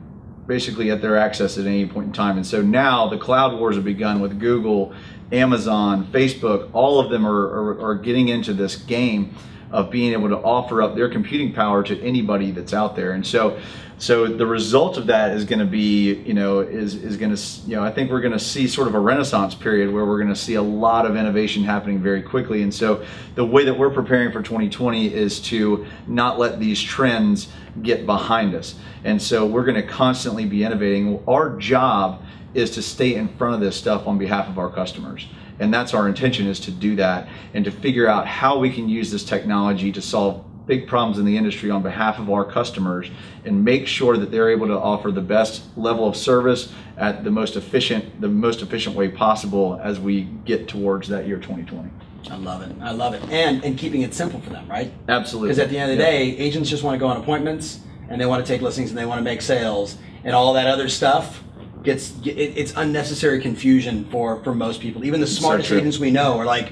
basically 0.47 0.91
at 0.91 1.01
their 1.01 1.17
access 1.17 1.57
at 1.57 1.65
any 1.65 1.85
point 1.85 2.07
in 2.07 2.13
time. 2.13 2.37
And 2.37 2.47
so 2.47 2.61
now 2.61 3.09
the 3.09 3.17
cloud 3.17 3.59
wars 3.59 3.75
have 3.75 3.83
begun 3.83 4.21
with 4.21 4.39
Google, 4.39 4.93
Amazon, 5.33 6.07
Facebook. 6.11 6.69
All 6.73 6.99
of 6.99 7.09
them 7.09 7.25
are, 7.25 7.31
are, 7.31 7.89
are 7.89 7.95
getting 7.95 8.29
into 8.29 8.53
this 8.53 8.75
game 8.75 9.35
of 9.71 9.89
being 9.89 10.13
able 10.13 10.29
to 10.29 10.37
offer 10.37 10.83
up 10.83 10.95
their 10.95 11.09
computing 11.09 11.51
power 11.51 11.81
to 11.81 11.99
anybody 12.01 12.51
that's 12.51 12.73
out 12.73 12.95
there. 12.95 13.13
And 13.13 13.25
so, 13.25 13.59
so 13.97 14.27
the 14.27 14.45
result 14.45 14.97
of 14.97 15.07
that 15.07 15.31
is 15.31 15.45
going 15.45 15.59
to 15.59 15.65
be, 15.65 16.13
you 16.13 16.33
know, 16.35 16.59
is 16.59 16.93
is 16.95 17.17
going 17.17 17.35
to, 17.35 17.41
you 17.65 17.75
know, 17.75 17.83
I 17.83 17.91
think 17.91 18.11
we're 18.11 18.21
going 18.21 18.33
to 18.33 18.39
see 18.39 18.67
sort 18.67 18.87
of 18.87 18.93
a 18.93 18.99
renaissance 18.99 19.55
period 19.55 19.91
where 19.91 20.05
we're 20.05 20.17
going 20.17 20.33
to 20.33 20.39
see 20.39 20.55
a 20.55 20.61
lot 20.61 21.07
of 21.07 21.15
innovation 21.15 21.63
happening 21.63 21.99
very 21.99 22.21
quickly. 22.21 22.61
And 22.61 22.73
so, 22.73 23.03
the 23.33 23.45
way 23.45 23.65
that 23.65 23.73
we're 23.73 23.89
preparing 23.89 24.31
for 24.31 24.43
2020 24.43 25.11
is 25.11 25.39
to 25.43 25.87
not 26.05 26.37
let 26.37 26.59
these 26.59 26.81
trends 26.81 27.47
get 27.81 28.05
behind 28.05 28.53
us. 28.53 28.75
And 29.03 29.19
so, 29.19 29.45
we're 29.45 29.65
going 29.65 29.81
to 29.81 29.87
constantly 29.87 30.45
be 30.45 30.63
innovating. 30.63 31.23
Our 31.27 31.57
job 31.57 32.21
is 32.53 32.71
to 32.71 32.81
stay 32.81 33.15
in 33.15 33.27
front 33.37 33.55
of 33.55 33.61
this 33.61 33.75
stuff 33.75 34.07
on 34.07 34.17
behalf 34.17 34.47
of 34.47 34.57
our 34.57 34.69
customers 34.69 35.27
and 35.59 35.73
that's 35.73 35.93
our 35.93 36.07
intention 36.07 36.47
is 36.47 36.59
to 36.59 36.71
do 36.71 36.95
that 36.95 37.27
and 37.53 37.63
to 37.65 37.71
figure 37.71 38.07
out 38.07 38.27
how 38.27 38.57
we 38.57 38.71
can 38.71 38.89
use 38.89 39.11
this 39.11 39.23
technology 39.23 39.91
to 39.91 40.01
solve 40.01 40.43
big 40.65 40.87
problems 40.87 41.19
in 41.19 41.25
the 41.25 41.35
industry 41.35 41.69
on 41.69 41.83
behalf 41.83 42.19
of 42.19 42.29
our 42.29 42.45
customers 42.45 43.09
and 43.43 43.63
make 43.65 43.85
sure 43.85 44.15
that 44.17 44.31
they're 44.31 44.49
able 44.49 44.65
to 44.67 44.77
offer 44.79 45.11
the 45.11 45.21
best 45.21 45.63
level 45.77 46.07
of 46.07 46.15
service 46.15 46.71
at 46.97 47.23
the 47.23 47.31
most 47.31 47.55
efficient 47.55 48.21
the 48.21 48.29
most 48.29 48.61
efficient 48.61 48.95
way 48.95 49.09
possible 49.09 49.79
as 49.83 49.99
we 49.99 50.21
get 50.45 50.67
towards 50.67 51.07
that 51.07 51.27
year 51.27 51.37
2020 51.37 51.89
I 52.31 52.37
love 52.37 52.61
it. 52.61 52.73
I 52.81 52.91
love 52.91 53.13
it. 53.13 53.21
And 53.29 53.61
and 53.65 53.77
keeping 53.77 54.01
it 54.01 54.13
simple 54.13 54.39
for 54.39 54.49
them, 54.49 54.65
right? 54.69 54.93
absolutely 55.09 55.49
Because 55.49 55.59
at 55.59 55.69
the 55.69 55.77
end 55.77 55.91
of 55.91 55.97
the 55.97 56.03
Yeah. 56.03 56.09
day, 56.09 56.37
agents 56.37 56.69
just 56.69 56.81
want 56.81 56.95
to 56.95 56.99
go 56.99 57.07
on 57.07 57.17
appointments 57.17 57.81
and 58.07 58.19
they 58.19 58.25
want 58.25 58.45
to 58.45 58.49
take 58.49 58.61
listings 58.61 58.89
and 58.91 58.97
they 58.97 59.05
want 59.05 59.19
to 59.19 59.23
make 59.25 59.41
sales 59.41 59.97
and 60.23 60.33
all 60.33 60.53
that 60.53 60.65
other 60.67 60.87
stuff 60.87 61.42
gets 61.83 62.13
it, 62.25 62.29
it's 62.29 62.73
unnecessary 62.75 63.41
confusion 63.41 64.05
for 64.05 64.43
for 64.43 64.55
most 64.55 64.81
people. 64.81 65.05
Even 65.05 65.21
the 65.21 65.27
smartest 65.27 65.69
true. 65.69 65.77
agents 65.77 65.99
we 65.99 66.11
know 66.11 66.37
are 66.37 66.45
like, 66.45 66.71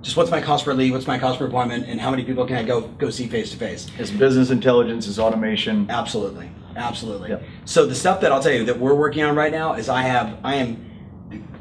just 0.00 0.16
what's 0.16 0.30
my 0.30 0.40
cost 0.40 0.64
per 0.64 0.74
lead? 0.74 0.92
What's 0.92 1.06
my 1.06 1.18
cost 1.18 1.38
per 1.38 1.46
appointment? 1.46 1.86
And 1.86 2.00
how 2.00 2.10
many 2.10 2.24
people 2.24 2.46
can 2.46 2.56
I 2.56 2.62
go 2.62 2.82
go 2.82 3.10
see 3.10 3.26
face 3.26 3.50
to 3.50 3.56
face? 3.56 3.88
it's 3.98 4.10
business 4.10 4.50
intelligence 4.50 5.06
it's 5.06 5.18
automation 5.18 5.90
Absolutely, 5.90 6.50
absolutely. 6.76 7.30
Yep. 7.30 7.44
So 7.64 7.86
the 7.86 7.94
stuff 7.94 8.20
that 8.20 8.32
I'll 8.32 8.42
tell 8.42 8.52
you 8.52 8.64
that 8.64 8.78
we're 8.78 8.94
working 8.94 9.22
on 9.22 9.34
right 9.34 9.52
now 9.52 9.74
is 9.74 9.88
I 9.88 10.02
have 10.02 10.38
I 10.44 10.56
am 10.56 10.90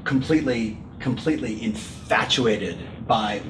completely 0.03 0.77
completely 0.99 1.63
infatuated 1.63 2.77
by 3.07 3.41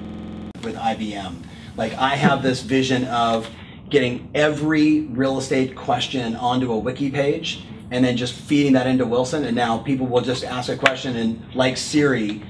with 0.64 0.76
IBM. 0.76 1.36
Like 1.78 1.94
I 1.96 2.16
have 2.16 2.44
this 2.44 2.62
vision 2.62 3.06
of 3.06 3.50
getting 3.90 4.30
every 4.34 5.02
real 5.02 5.38
estate 5.38 5.76
question 5.76 6.36
onto 6.38 6.72
a 6.72 6.80
wiki 6.80 7.12
page 7.12 7.66
and 7.92 8.04
then 8.04 8.18
just 8.18 8.34
feeding 8.34 8.74
that 8.74 8.88
into 8.88 9.06
Watson 9.06 9.46
and 9.46 9.56
now 9.56 9.78
people 9.78 10.08
will 10.08 10.22
just 10.22 10.44
ask 10.44 10.70
a 10.70 10.78
question 10.78 11.18
and 11.18 11.44
like 11.54 11.78
Siri 11.78 12.42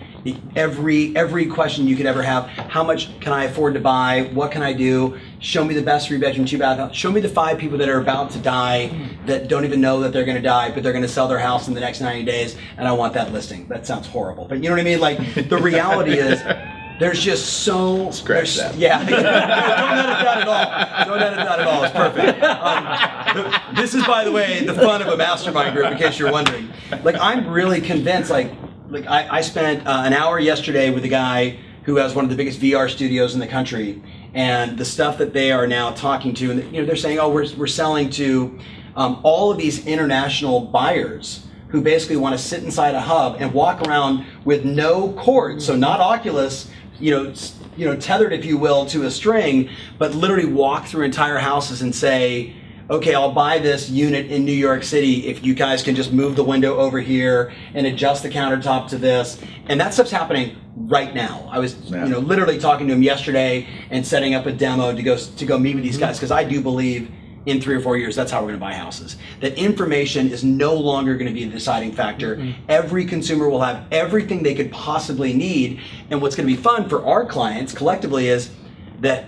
every 0.56 1.16
every 1.16 1.48
question 1.48 1.88
you 1.88 1.96
could 1.96 2.06
ever 2.06 2.22
have 2.22 2.46
how 2.46 2.84
much 2.84 3.20
can 3.22 3.34
i 3.34 3.46
afford 3.46 3.74
to 3.74 3.80
buy? 3.80 4.30
What 4.34 4.52
can 4.52 4.62
i 4.62 4.72
do? 4.72 5.18
Show 5.40 5.66
me 5.66 5.74
the 5.74 5.82
best 5.82 6.08
three 6.08 6.20
bedroom 6.20 6.46
two 6.46 6.60
bath 6.60 6.94
show 6.94 7.12
me 7.12 7.22
the 7.22 7.30
five 7.30 7.58
people 7.58 7.78
that 7.80 7.90
are 7.90 8.00
about 8.00 8.30
to 8.32 8.40
die 8.40 9.18
that 9.26 9.48
don't 9.48 9.66
even 9.66 9.82
know 9.82 10.00
that 10.02 10.14
they're 10.14 10.26
going 10.26 10.38
to 10.38 10.44
die 10.44 10.72
but 10.72 10.84
they're 10.84 10.94
going 10.94 11.02
to 11.04 11.10
sell 11.10 11.28
their 11.28 11.40
house 11.40 11.68
in 11.68 11.74
the 11.74 11.80
next 11.80 12.02
90 12.02 12.24
days 12.24 12.56
and 12.78 12.88
i 12.88 12.92
want 12.92 13.14
that 13.14 13.32
listing. 13.34 13.68
That 13.68 13.88
sounds 13.88 14.08
horrible 14.08 14.46
but 14.46 14.62
you 14.62 14.70
know 14.70 14.76
what 14.76 14.82
i 14.82 14.84
mean? 14.84 15.00
Like 15.00 15.50
the 15.50 15.58
reality 15.58 16.14
is 16.14 16.40
there's 17.00 17.20
just 17.22 17.64
so 17.64 18.12
Scratch 18.12 18.58
that. 18.58 18.76
yeah. 18.76 19.00
Don't 19.06 19.20
edit 19.20 19.26
that 19.26 20.38
at 20.42 20.48
all. 20.48 21.06
Don't 21.06 21.22
edit 21.22 21.38
that 21.38 21.60
at 21.60 21.68
all. 21.68 21.84
It's 21.84 21.94
perfect. 21.94 22.44
Um, 22.44 23.76
this 23.76 23.94
is 23.96 24.06
by 24.06 24.24
the 24.24 24.32
way 24.32 24.64
the 24.66 24.74
fun 24.74 25.02
of 25.02 25.08
a 25.08 25.18
mastermind 25.18 25.76
group 25.76 25.92
in 25.92 25.98
case 25.98 26.20
you're 26.20 26.32
wondering. 26.32 26.70
Like 27.04 27.16
i'm 27.20 27.48
really 27.48 27.82
convinced 27.82 28.30
like 28.30 28.52
like 28.90 29.08
I, 29.08 29.38
I 29.38 29.42
spent 29.42 29.88
uh, 29.88 30.04
an 30.06 30.14
hour 30.14 30.40
yesterday 30.40 30.92
with 30.92 31.06
a 31.06 31.08
guy 31.08 31.58
who 31.84 31.96
has 31.96 32.14
one 32.14 32.26
of 32.26 32.30
the 32.30 32.38
biggest 32.38 32.60
VR 32.60 32.90
studios 32.90 33.34
in 33.34 33.40
the 33.40 33.48
country, 33.48 34.02
and 34.34 34.78
the 34.78 34.86
stuff 34.86 35.18
that 35.18 35.34
they 35.34 35.52
are 35.52 35.66
now 35.66 35.92
talking 35.92 36.34
to, 36.36 36.52
and 36.52 36.64
you 36.76 36.82
know, 36.82 36.86
they're 36.86 36.96
saying, 36.96 37.18
oh, 37.18 37.30
we're, 37.30 37.48
we're 37.58 37.68
selling 37.68 38.10
to 38.12 38.60
um, 38.96 39.20
all 39.24 39.52
of 39.52 39.58
these 39.58 39.88
international 39.88 40.62
buyers 40.62 41.48
who 41.70 41.82
basically 41.82 42.18
want 42.18 42.38
to 42.38 42.44
sit 42.44 42.64
inside 42.64 42.94
a 42.94 43.02
hub 43.02 43.38
and 43.40 43.54
walk 43.54 43.82
around 43.88 44.26
with 44.44 44.66
no 44.66 45.14
cord, 45.14 45.62
so 45.62 45.76
not 45.76 46.00
Oculus, 46.00 46.70
you 47.02 47.12
know, 47.12 47.34
you 47.76 47.86
know, 47.86 47.96
tethered, 47.96 48.32
if 48.34 48.46
you 48.46 48.58
will, 48.58 48.86
to 48.88 49.04
a 49.04 49.12
string, 49.12 49.70
but 49.98 50.14
literally 50.14 50.46
walk 50.46 50.86
through 50.86 51.04
entire 51.04 51.38
houses 51.38 51.82
and 51.82 51.94
say, 51.94 52.54
okay, 52.90 53.16
I'll 53.16 53.32
buy 53.32 53.58
this 53.58 53.90
unit 53.90 54.30
in 54.30 54.44
New 54.44 54.52
York 54.52 54.84
City 54.84 55.28
if 55.28 55.44
you 55.44 55.54
guys 55.54 55.82
can 55.82 55.96
just 55.96 56.12
move 56.12 56.36
the 56.36 56.44
window 56.44 56.76
over 56.78 57.00
here 57.00 57.54
and 57.74 57.88
adjust 57.88 58.22
the 58.22 58.30
countertop 58.30 58.90
to 58.90 58.98
this. 58.98 59.42
And 59.68 59.80
that 59.80 59.94
stuff's 59.94 60.12
happening 60.12 60.58
right 60.76 61.16
now. 61.16 61.48
I 61.52 61.60
was, 61.60 61.76
Yeah. 61.90 62.04
you 62.04 62.12
know, 62.12 62.20
literally 62.20 62.60
talking 62.60 62.88
to 62.88 62.94
him 62.94 63.02
yesterday 63.02 63.66
and 63.90 64.06
setting 64.06 64.36
up 64.36 64.46
a 64.46 64.52
demo 64.52 64.94
to 64.94 65.02
go 65.04 65.16
to 65.18 65.46
go 65.46 65.58
meet 65.58 65.76
with 65.76 65.84
these 65.86 65.98
guys 65.98 66.18
because 66.18 66.32
I 66.32 66.44
do 66.44 66.62
believe 66.62 67.10
in 67.46 67.60
three 67.60 67.76
or 67.76 67.82
four 67.82 67.98
years 67.98 68.16
that's 68.16 68.32
how 68.32 68.40
we're 68.42 68.50
going 68.50 68.60
to 68.60 68.66
buy 68.66 68.74
houses. 68.74 69.18
That 69.40 69.58
information 69.58 70.30
is 70.30 70.44
no 70.44 70.76
longer 70.76 71.16
going 71.16 71.28
to 71.28 71.34
be 71.34 71.46
the 71.46 71.52
deciding 71.52 71.94
factor. 71.94 72.38
Mm-hmm. 72.38 72.62
Every 72.70 73.06
consumer 73.06 73.50
will 73.50 73.62
have 73.62 73.86
everything 73.92 74.44
they 74.44 74.56
could 74.56 74.72
possibly 74.72 75.34
need. 75.34 75.80
And 76.10 76.22
what's 76.22 76.36
going 76.36 76.48
to 76.48 76.56
be 76.56 76.62
fun 76.62 76.88
for 76.88 77.06
our 77.06 77.26
clients 77.26 77.74
collectively 77.74 78.28
is 78.28 78.52
that 79.00 79.26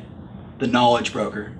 the 0.59 0.67
knowledge 0.67 1.11
broker, 1.11 1.53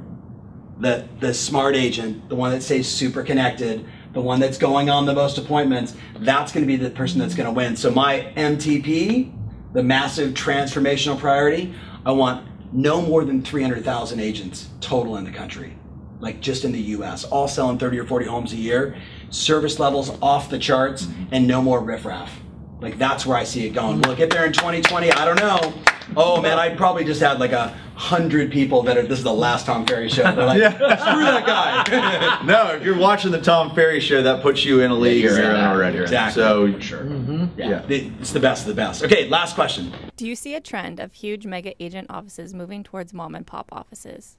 the 0.80 1.08
the 1.20 1.34
smart 1.34 1.76
agent, 1.76 2.30
the 2.30 2.36
one 2.36 2.52
that 2.52 2.62
stays 2.62 2.88
super 2.88 3.24
connected, 3.24 3.86
the 4.14 4.22
one 4.22 4.40
that's 4.40 4.58
going 4.58 4.90
on 4.90 5.06
the 5.06 5.14
most 5.14 5.38
appointments, 5.38 5.96
that's 6.20 6.52
going 6.52 6.64
to 6.64 6.68
be 6.68 6.76
the 6.76 6.90
person 6.92 7.20
that's 7.20 7.36
going 7.36 7.48
to 7.48 7.52
win. 7.52 7.76
So 7.76 7.90
my 7.90 8.32
MTP, 8.38 9.34
the 9.74 9.84
massive 9.84 10.34
transformational 10.34 11.18
priority, 11.18 11.74
I 12.06 12.12
want 12.12 12.48
no 12.72 13.02
more 13.02 13.24
than 13.24 13.42
300,000 13.42 14.20
agents 14.20 14.70
total 14.82 15.18
in 15.18 15.24
the 15.24 15.32
country. 15.32 15.76
Like 16.24 16.40
just 16.40 16.64
in 16.64 16.72
the 16.72 16.80
US, 16.80 17.26
all 17.26 17.50
selling 17.50 17.78
30 17.78 18.00
or 18.00 18.06
40 18.06 18.26
homes 18.28 18.54
a 18.54 18.56
year, 18.56 18.96
service 19.30 19.78
levels 19.78 20.18
off 20.22 20.50
the 20.50 20.58
charts 20.58 21.06
and 21.34 21.46
no 21.46 21.62
more 21.62 21.82
riffraff. 21.82 22.32
Like 22.80 22.98
that's 22.98 23.26
where 23.26 23.38
I 23.38 23.44
see 23.44 23.66
it 23.68 23.72
going. 23.72 24.00
Will 24.02 24.12
it 24.12 24.18
get 24.18 24.30
there 24.30 24.46
in 24.46 24.54
2020? 24.54 25.12
I 25.12 25.26
don't 25.26 25.38
know. 25.38 25.74
Oh 26.16 26.42
man, 26.42 26.58
I 26.60 26.74
probably 26.76 27.04
just 27.04 27.20
had 27.22 27.40
like 27.42 27.52
a 27.52 27.76
hundred 27.96 28.52
people 28.54 28.84
that 28.84 28.98
are. 28.98 29.02
This 29.04 29.18
is 29.20 29.24
the 29.26 29.34
last 29.34 29.66
Tom 29.66 29.86
Ferry 29.86 30.08
show. 30.08 30.24
They're 30.24 30.46
like, 30.46 30.62
screw 30.72 31.24
that 31.26 31.46
guy. 31.46 32.42
no 32.46 32.74
if 32.76 32.84
you're 32.84 32.98
watching 32.98 33.32
the 33.32 33.42
tom 33.42 33.76
ferry 33.76 34.00
show 34.00 34.22
that 34.24 34.42
puts 34.42 34.64
you 34.64 34.80
in 34.82 34.92
a 34.92 34.96
league 34.96 35.22
you're 35.24 35.34
you're 35.38 35.50
in 35.52 35.56
in 35.58 35.62
already 35.64 35.98
Exactly. 35.98 36.42
so 36.42 36.80
sure. 36.80 37.04
Mm-hmm. 37.04 37.60
Yeah, 37.60 37.86
Yeah. 37.88 37.98
it's 38.20 38.32
the 38.32 38.40
best 38.40 38.62
of 38.64 38.68
the 38.70 38.74
best. 38.82 39.04
Okay, 39.04 39.28
last 39.28 39.56
question. 39.56 39.92
Do 40.16 40.26
you 40.26 40.36
see 40.36 40.56
a 40.56 40.62
trend 40.62 41.02
of 41.02 41.12
huge 41.14 41.46
mega 41.46 41.74
agent 41.84 42.08
offices 42.10 42.54
moving 42.54 42.82
towards 42.84 43.14
mom 43.14 43.36
and 43.36 43.46
pop 43.46 43.68
offices? 43.74 44.38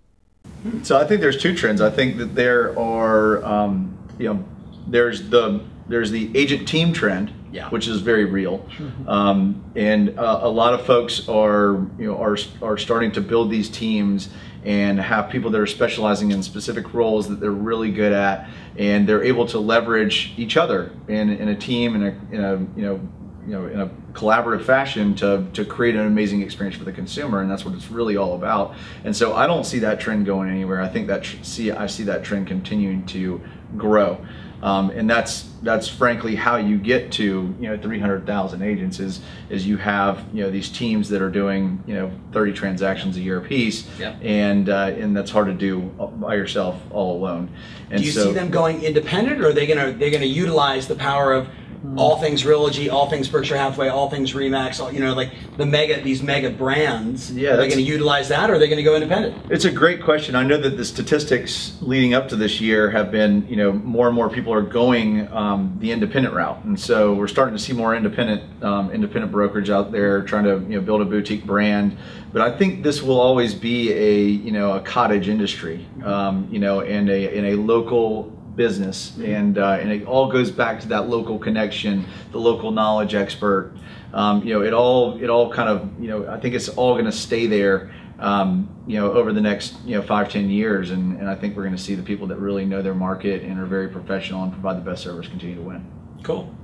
So 0.83 0.99
I 0.99 1.05
think 1.05 1.21
there's 1.21 1.37
two 1.41 1.55
trends. 1.55 1.81
I 1.81 1.91
think 1.91 2.17
that 2.19 2.35
there 2.35 2.79
are, 2.79 3.45
um, 3.45 3.97
you 4.19 4.33
know, 4.33 4.45
there's 4.87 5.29
the 5.29 5.63
there's 5.87 6.11
the 6.11 6.31
agent 6.35 6.67
team 6.67 6.95
trend, 6.95 7.31
Yeah. 7.53 7.69
which 7.69 7.87
is 7.87 8.01
very 8.01 8.25
real, 8.25 8.67
um, 9.07 9.63
and 9.77 10.19
uh, 10.19 10.41
a 10.43 10.49
lot 10.49 10.73
of 10.73 10.87
folks 10.87 11.29
are 11.29 11.87
you 11.99 12.07
know 12.07 12.17
are 12.23 12.39
are 12.63 12.79
starting 12.79 13.13
to 13.13 13.21
build 13.21 13.51
these 13.51 13.69
teams 13.69 14.31
and 14.65 14.99
have 14.99 15.29
people 15.29 15.51
that 15.51 15.61
are 15.61 15.67
specializing 15.67 16.31
in 16.31 16.43
specific 16.43 16.95
roles 16.95 17.29
that 17.29 17.39
they're 17.41 17.51
really 17.51 17.91
good 17.91 18.15
at, 18.15 18.49
and 18.79 19.07
they're 19.07 19.23
able 19.25 19.47
to 19.49 19.59
leverage 19.59 20.33
each 20.39 20.57
other 20.57 20.91
in, 21.09 21.29
in 21.29 21.49
a 21.49 21.55
team 21.55 21.95
and 21.97 22.05
a, 22.05 22.35
in 22.35 22.43
a 22.45 22.57
you 22.81 22.87
know 22.87 23.01
you 23.47 23.53
know 23.53 23.67
in 23.67 23.81
a 23.81 23.89
collaborative 24.13 24.65
fashion 24.65 25.15
to 25.17 25.47
to 25.53 25.65
create 25.65 25.95
an 25.95 26.07
amazing 26.07 26.43
experience 26.43 26.77
for 26.77 26.85
the 26.85 26.93
consumer 26.93 27.41
and 27.41 27.51
that's 27.51 27.65
what 27.65 27.75
it's 27.75 27.91
really 27.91 28.17
all 28.17 28.35
about. 28.35 28.75
And 29.05 29.15
so 29.15 29.35
I 29.35 29.47
don't 29.47 29.65
see 29.65 29.81
that 29.81 30.01
trend 30.01 30.27
going 30.27 30.51
anywhere. 30.51 30.81
I 30.81 30.89
think 30.89 31.07
that 31.09 31.25
tr- 31.25 31.43
see 31.43 31.71
I 31.71 31.87
see 31.87 32.05
that 32.05 32.25
trend 32.25 32.47
continuing 32.47 33.07
to 33.07 33.41
grow. 33.77 34.25
Um, 34.63 34.89
and 34.91 35.11
that's 35.11 35.51
that's 35.63 35.89
frankly 35.89 36.35
how 36.37 36.57
you 36.57 36.79
get 36.79 37.13
to 37.13 37.55
you 37.61 37.69
know 37.69 37.77
300,000 37.77 38.63
agents 38.63 38.99
is 38.99 39.21
is 39.51 39.67
you 39.67 39.77
have 39.77 40.25
you 40.33 40.43
know 40.43 40.51
these 40.51 40.71
teams 40.71 41.11
that 41.11 41.21
are 41.21 41.29
doing 41.29 41.85
you 41.87 41.95
know 41.95 42.11
30 42.33 42.55
transactions 42.55 43.19
a 43.19 43.21
year 43.21 43.39
apiece. 43.39 43.87
Yep. 43.99 44.21
and 44.23 44.71
uh, 44.71 44.95
and 44.97 45.15
that's 45.15 45.31
hard 45.31 45.49
to 45.49 45.53
do 45.53 45.81
by 45.81 46.35
yourself 46.35 46.81
all 46.91 47.19
alone. 47.19 47.51
And 47.91 48.01
Do 48.01 48.07
you 48.07 48.13
so 48.13 48.25
see 48.25 48.33
them 48.33 48.51
going 48.51 48.83
independent, 48.83 49.43
or 49.43 49.49
are 49.49 49.53
they 49.53 49.67
gonna 49.67 49.93
they're 49.93 50.11
gonna 50.11 50.25
utilize 50.25 50.89
the 50.89 50.97
power 50.97 51.35
of 51.35 51.49
all 51.97 52.19
things 52.19 52.43
Realogy, 52.43 52.91
all 52.91 53.09
things 53.09 53.29
Berkshire 53.29 53.57
Hathaway, 53.57 53.89
all 53.89 54.11
things 54.11 54.33
Remax, 54.33 54.81
all, 54.81 54.93
you 54.93 55.01
know, 55.01 55.15
like 55.15 55.31
the 55.57 55.67
mega 55.67 56.01
these 56.03 56.23
mega 56.23 56.51
brands? 56.51 57.33
Yeah, 57.33 57.51
are 57.51 57.53
they 57.53 57.57
that's- 57.57 57.75
going 57.75 57.85
to 57.85 57.91
utilize 57.91 58.29
that, 58.29 58.51
or 58.51 58.55
are 58.55 58.59
they 58.59 58.67
going 58.67 58.79
to 58.79 58.83
go 58.83 58.95
independent? 58.95 59.37
It's 59.51 59.65
a 59.65 59.71
great 59.71 60.03
question. 60.03 60.35
I 60.35 60.43
know 60.43 60.57
that 60.59 60.77
the 60.77 60.85
statistics 60.85 61.77
leading 61.81 62.15
up 62.15 62.29
to 62.31 62.37
this 62.37 62.61
year 62.61 62.91
have 62.91 63.11
been, 63.11 63.47
you 63.49 63.57
know, 63.57 63.73
more 63.73 64.07
and 64.07 64.15
more 64.15 64.29
people 64.29 64.53
are 64.53 64.63
going 64.63 65.31
um, 65.33 65.77
the 65.79 65.93
independent 65.93 66.35
route, 66.35 66.65
and 66.65 66.79
so 66.79 67.15
we're 67.15 67.29
starting 67.29 67.57
to 67.57 67.63
see 67.63 67.73
more 67.73 67.95
independent 67.95 68.43
um, 68.65 68.91
independent 68.91 69.31
brokerage 69.31 69.71
out 69.71 69.93
there 69.93 70.23
trying 70.23 70.45
to, 70.45 70.61
you 70.69 70.77
know, 70.77 70.81
build 70.81 71.01
a 71.01 71.05
boutique 71.05 71.45
brand. 71.45 71.97
But 72.33 72.43
I 72.43 72.57
think 72.57 72.83
this 72.83 73.01
will 73.01 73.21
always 73.21 73.55
be 73.55 73.93
a, 73.93 74.21
you 74.25 74.51
know, 74.51 74.73
a 74.73 74.81
cottage 74.81 75.29
industry, 75.29 75.87
um, 76.03 76.49
you 76.51 76.59
know, 76.59 76.81
and 76.81 77.09
a 77.09 77.33
in 77.37 77.45
a 77.45 77.55
local 77.55 78.34
business, 78.57 79.17
and 79.19 79.59
uh, 79.59 79.79
and 79.81 79.91
it 79.91 80.07
all 80.07 80.31
goes 80.31 80.51
back 80.51 80.81
to 80.81 80.89
that 80.89 81.09
local 81.09 81.39
connection, 81.39 82.05
the 82.33 82.39
local 82.39 82.71
knowledge 82.71 83.15
expert. 83.15 83.73
Um, 84.13 84.45
you 84.45 84.55
know, 84.55 84.63
it 84.63 84.73
all 84.73 85.17
it 85.23 85.29
all 85.31 85.53
kind 85.53 85.69
of 85.69 85.91
you 86.01 86.09
know 86.09 86.27
I 86.29 86.39
think 86.39 86.55
it's 86.55 86.69
all 86.69 86.95
going 86.95 87.07
to 87.07 87.13
stay 87.13 87.47
there. 87.47 87.93
Um, 88.19 88.69
you 88.87 88.99
know, 89.01 89.13
over 89.13 89.33
the 89.33 89.41
next 89.41 89.77
you 89.85 89.97
know 89.97 90.03
five 90.03 90.31
ten 90.31 90.49
years, 90.49 90.91
and, 90.91 91.19
and 91.19 91.29
I 91.29 91.35
think 91.35 91.57
we're 91.57 91.65
going 91.65 91.77
to 91.77 91.83
see 91.83 91.95
the 91.95 92.03
people 92.03 92.27
that 92.29 92.39
really 92.39 92.65
know 92.65 92.81
their 92.81 92.95
market 92.95 93.43
and 93.43 93.59
are 93.59 93.67
very 93.67 93.89
professional 93.89 94.43
and 94.45 94.53
provide 94.53 94.77
the 94.77 94.89
best 94.89 95.03
service 95.03 95.27
continue 95.27 95.57
to 95.57 95.63
win. 95.63 95.85
Cool. 96.23 96.55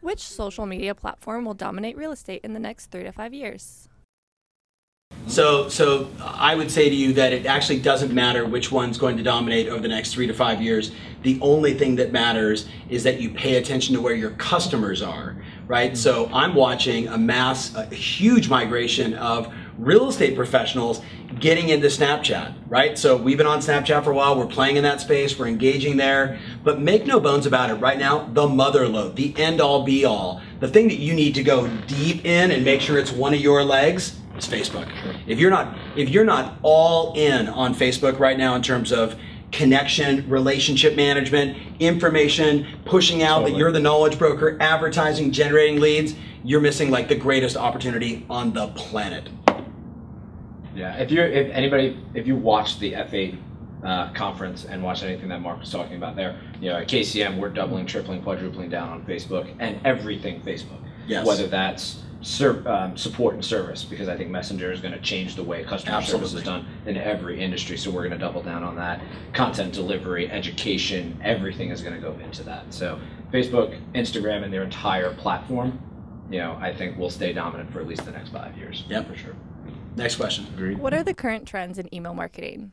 Which 0.00 0.20
social 0.20 0.66
media 0.66 0.94
platform 0.94 1.46
will 1.46 1.54
dominate 1.54 1.96
real 1.96 2.12
estate 2.12 2.42
in 2.44 2.52
the 2.52 2.60
next 2.60 2.90
three 2.90 3.04
to 3.04 3.12
five 3.12 3.32
years? 3.32 3.83
So, 5.26 5.68
so 5.68 6.10
I 6.20 6.54
would 6.54 6.70
say 6.70 6.90
to 6.90 6.94
you 6.94 7.14
that 7.14 7.32
it 7.32 7.46
actually 7.46 7.80
doesn't 7.80 8.12
matter 8.12 8.44
which 8.44 8.70
one's 8.70 8.98
going 8.98 9.16
to 9.16 9.22
dominate 9.22 9.68
over 9.68 9.80
the 9.80 9.88
next 9.88 10.12
three 10.12 10.26
to 10.26 10.34
five 10.34 10.60
years. 10.60 10.92
The 11.22 11.38
only 11.40 11.72
thing 11.72 11.96
that 11.96 12.12
matters 12.12 12.68
is 12.90 13.04
that 13.04 13.20
you 13.20 13.30
pay 13.30 13.56
attention 13.56 13.94
to 13.94 14.00
where 14.02 14.14
your 14.14 14.32
customers 14.32 15.00
are, 15.00 15.36
right? 15.66 15.92
Mm-hmm. 15.92 15.96
So 15.96 16.30
I'm 16.32 16.54
watching 16.54 17.08
a 17.08 17.16
mass, 17.16 17.74
a 17.74 17.86
huge 17.86 18.50
migration 18.50 19.14
of 19.14 19.52
real 19.78 20.08
estate 20.08 20.36
professionals 20.36 21.00
getting 21.40 21.70
into 21.70 21.86
Snapchat, 21.86 22.54
right? 22.68 22.98
So 22.98 23.16
we've 23.16 23.38
been 23.38 23.46
on 23.46 23.60
Snapchat 23.60 24.04
for 24.04 24.10
a 24.10 24.14
while. 24.14 24.38
We're 24.38 24.46
playing 24.46 24.76
in 24.76 24.82
that 24.84 25.00
space. 25.00 25.38
We're 25.38 25.48
engaging 25.48 25.96
there. 25.96 26.38
But 26.62 26.80
make 26.80 27.06
no 27.06 27.18
bones 27.18 27.46
about 27.46 27.70
it. 27.70 27.74
Right 27.74 27.98
now, 27.98 28.28
the 28.32 28.46
mother 28.46 28.86
lode, 28.86 29.16
the 29.16 29.34
end 29.38 29.62
all 29.62 29.84
be 29.84 30.04
all, 30.04 30.42
the 30.60 30.68
thing 30.68 30.88
that 30.88 30.98
you 30.98 31.14
need 31.14 31.34
to 31.36 31.42
go 31.42 31.66
deep 31.86 32.26
in 32.26 32.50
and 32.50 32.62
make 32.62 32.82
sure 32.82 32.98
it's 32.98 33.10
one 33.10 33.32
of 33.32 33.40
your 33.40 33.64
legs 33.64 34.20
is 34.36 34.46
Facebook. 34.46 34.90
If 35.26 35.38
you're 35.38 35.50
not 35.50 35.76
if 35.96 36.08
you're 36.08 36.24
not 36.24 36.58
all 36.62 37.14
in 37.14 37.48
on 37.48 37.74
Facebook 37.74 38.18
right 38.18 38.36
now 38.36 38.54
in 38.54 38.62
terms 38.62 38.92
of 38.92 39.18
connection, 39.52 40.28
relationship 40.28 40.96
management, 40.96 41.56
information, 41.78 42.66
pushing 42.84 43.22
out 43.22 43.44
that 43.44 43.56
you're 43.56 43.70
the 43.70 43.80
knowledge 43.80 44.18
broker, 44.18 44.56
advertising, 44.60 45.30
generating 45.30 45.80
leads, 45.80 46.14
you're 46.42 46.60
missing 46.60 46.90
like 46.90 47.08
the 47.08 47.14
greatest 47.14 47.56
opportunity 47.56 48.26
on 48.28 48.52
the 48.52 48.68
planet. 48.68 49.28
Yeah, 50.74 50.96
if 50.96 51.10
you're 51.10 51.26
if 51.26 51.50
anybody 51.52 51.96
if 52.14 52.26
you 52.26 52.36
watched 52.36 52.80
the 52.80 52.92
F8 52.92 53.38
uh, 53.84 54.12
conference 54.12 54.64
and 54.64 54.82
watched 54.82 55.04
anything 55.04 55.28
that 55.28 55.40
Mark 55.40 55.60
was 55.60 55.70
talking 55.70 55.96
about 55.96 56.16
there, 56.16 56.40
you 56.60 56.70
know 56.70 56.78
at 56.78 56.88
KCM 56.88 57.38
we're 57.38 57.48
doubling, 57.48 57.86
tripling, 57.86 58.22
quadrupling 58.22 58.70
down 58.70 58.88
on 58.88 59.04
Facebook 59.04 59.54
and 59.60 59.78
everything 59.86 60.40
Facebook. 60.42 60.80
Yes. 61.06 61.26
Whether 61.26 61.46
that's 61.46 62.02
ser- 62.24 62.66
um, 62.68 62.96
support 62.96 63.34
and 63.34 63.44
service, 63.44 63.84
because 63.84 64.08
I 64.08 64.16
think 64.16 64.30
Messenger 64.30 64.72
is 64.72 64.80
going 64.80 64.94
to 64.94 65.00
change 65.00 65.36
the 65.36 65.42
way 65.42 65.62
customer 65.62 66.02
service 66.02 66.34
is 66.34 66.42
done 66.42 66.66
in 66.86 66.96
every 66.96 67.40
industry. 67.40 67.76
So 67.76 67.90
we're 67.90 68.08
going 68.08 68.18
to 68.18 68.24
double 68.24 68.42
down 68.42 68.62
on 68.62 68.76
that. 68.76 69.00
Content 69.32 69.72
delivery, 69.72 70.30
education, 70.30 71.20
everything 71.22 71.70
is 71.70 71.82
going 71.82 71.94
to 71.94 72.00
go 72.00 72.12
into 72.24 72.42
that. 72.44 72.72
So 72.72 72.98
Facebook, 73.32 73.78
Instagram, 73.94 74.42
and 74.42 74.52
their 74.52 74.64
entire 74.64 75.14
platform, 75.14 75.78
you 76.30 76.38
know, 76.38 76.56
I 76.60 76.74
think 76.74 76.96
will 76.96 77.10
stay 77.10 77.32
dominant 77.32 77.72
for 77.72 77.80
at 77.80 77.86
least 77.86 78.04
the 78.04 78.12
next 78.12 78.30
five 78.30 78.56
years. 78.56 78.84
Yeah, 78.88 79.02
for 79.02 79.14
sure. 79.14 79.34
Next 79.96 80.16
question. 80.16 80.46
Agreed. 80.54 80.78
What 80.78 80.94
are 80.94 81.04
the 81.04 81.14
current 81.14 81.46
trends 81.46 81.78
in 81.78 81.94
email 81.94 82.14
marketing? 82.14 82.72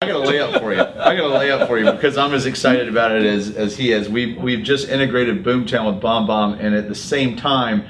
I 0.00 0.06
got 0.06 0.24
a 0.24 0.30
layup 0.30 0.60
for 0.60 0.72
you. 0.72 0.80
I 0.80 1.16
got 1.16 1.24
a 1.24 1.34
layup 1.38 1.66
for 1.66 1.76
you 1.76 1.90
because 1.90 2.16
I'm 2.16 2.32
as 2.32 2.46
excited 2.46 2.88
about 2.88 3.10
it 3.10 3.24
as, 3.24 3.50
as 3.56 3.76
he 3.76 3.90
is. 3.90 4.08
We've, 4.08 4.36
we've 4.40 4.62
just 4.62 4.88
integrated 4.88 5.42
Boomtown 5.42 5.92
with 5.92 6.00
BombBomb, 6.00 6.60
and 6.60 6.72
at 6.76 6.88
the 6.88 6.94
same 6.94 7.34
time, 7.34 7.84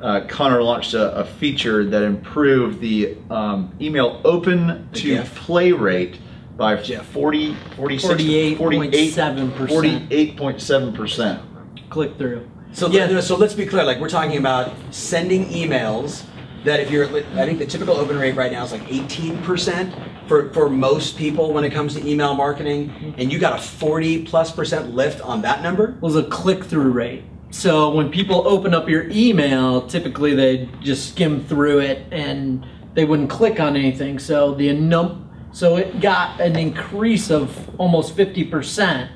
uh, 0.00 0.22
Conor 0.26 0.62
launched 0.62 0.94
a, 0.94 1.14
a 1.16 1.24
feature 1.26 1.84
that 1.84 2.02
improved 2.02 2.80
the 2.80 3.14
um, 3.28 3.76
email 3.78 4.22
open 4.24 4.88
to 4.94 5.02
GIF. 5.02 5.34
play 5.34 5.72
rate 5.72 6.18
by 6.56 6.76
GIF. 6.76 7.04
40, 7.04 7.54
48.7%. 7.76 9.50
48.7%. 9.52 11.42
Click 11.90 12.16
through. 12.16 12.48
So 12.72 12.88
Yeah. 12.88 13.20
so 13.20 13.36
let's 13.36 13.52
be 13.52 13.66
clear. 13.66 13.84
Like 13.84 14.00
we're 14.00 14.08
talking 14.08 14.38
about 14.38 14.72
sending 14.92 15.44
emails 15.50 16.24
that 16.64 16.80
if 16.80 16.90
you're, 16.90 17.04
I 17.04 17.44
think 17.44 17.58
the 17.58 17.66
typical 17.66 17.96
open 17.96 18.18
rate 18.18 18.34
right 18.34 18.50
now 18.50 18.64
is 18.64 18.72
like 18.72 18.82
18% 18.82 20.09
for 20.30 20.48
for 20.52 20.70
most 20.70 21.18
people 21.18 21.52
when 21.52 21.64
it 21.64 21.72
comes 21.72 21.94
to 21.94 22.08
email 22.08 22.36
marketing, 22.36 23.14
and 23.18 23.32
you 23.32 23.40
got 23.40 23.58
a 23.58 23.60
40 23.60 24.26
plus 24.26 24.52
percent 24.52 24.94
lift 24.94 25.20
on 25.22 25.42
that 25.42 25.60
number. 25.60 25.98
was 26.00 26.14
a 26.14 26.22
click 26.22 26.62
through 26.62 26.92
rate. 26.92 27.24
So 27.50 27.90
when 27.90 28.12
people 28.12 28.46
open 28.46 28.72
up 28.72 28.88
your 28.88 29.08
email, 29.10 29.88
typically 29.88 30.36
they 30.36 30.68
just 30.80 31.08
skim 31.08 31.44
through 31.44 31.80
it 31.80 32.06
and 32.12 32.64
they 32.94 33.04
wouldn't 33.04 33.28
click 33.28 33.58
on 33.58 33.74
anything. 33.74 34.20
So 34.20 34.54
the 34.54 34.72
num 34.72 35.28
so 35.52 35.76
it 35.76 36.00
got 36.00 36.40
an 36.40 36.54
increase 36.54 37.28
of 37.28 37.68
almost 37.80 38.16
50% 38.16 39.08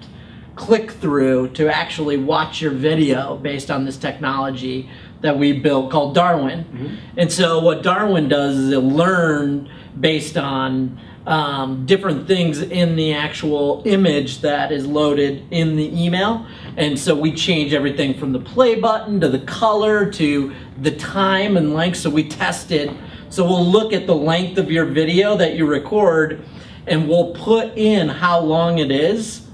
click 0.56 0.90
through 0.90 1.50
to 1.50 1.72
actually 1.72 2.16
watch 2.16 2.60
your 2.60 2.72
video 2.72 3.36
based 3.36 3.70
on 3.70 3.84
this 3.84 3.96
technology 3.96 4.90
that 5.20 5.38
we 5.38 5.52
built 5.52 5.92
called 5.92 6.12
Darwin. 6.12 6.64
Mm-hmm. 6.64 7.18
And 7.18 7.32
so 7.32 7.60
what 7.60 7.84
Darwin 7.84 8.28
does 8.28 8.56
is 8.56 8.72
it 8.72 8.78
learn 8.78 9.70
based 9.98 10.36
on 10.36 10.98
um, 11.26 11.86
different 11.86 12.26
things 12.26 12.60
in 12.60 12.96
the 12.96 13.14
actual 13.14 13.82
image 13.86 14.40
that 14.40 14.72
is 14.72 14.86
loaded 14.86 15.44
in 15.50 15.76
the 15.76 16.04
email. 16.04 16.46
And 16.76 16.98
so 16.98 17.14
we 17.14 17.32
change 17.32 17.72
everything 17.72 18.14
from 18.14 18.32
the 18.32 18.40
play 18.40 18.74
button 18.74 19.20
to 19.20 19.28
the 19.28 19.38
color 19.40 20.10
to 20.12 20.52
the 20.80 20.90
time 20.90 21.56
and 21.56 21.74
length. 21.74 21.98
So 21.98 22.10
we 22.10 22.28
tested. 22.28 22.94
So 23.30 23.44
we'll 23.44 23.64
look 23.64 23.92
at 23.92 24.06
the 24.06 24.14
length 24.14 24.58
of 24.58 24.70
your 24.70 24.84
video 24.84 25.36
that 25.36 25.54
you 25.54 25.66
record 25.66 26.44
and 26.86 27.08
we'll 27.08 27.32
put 27.34 27.76
in 27.76 28.08
how 28.08 28.40
long 28.40 28.78
it 28.78 28.90
is 28.90 29.46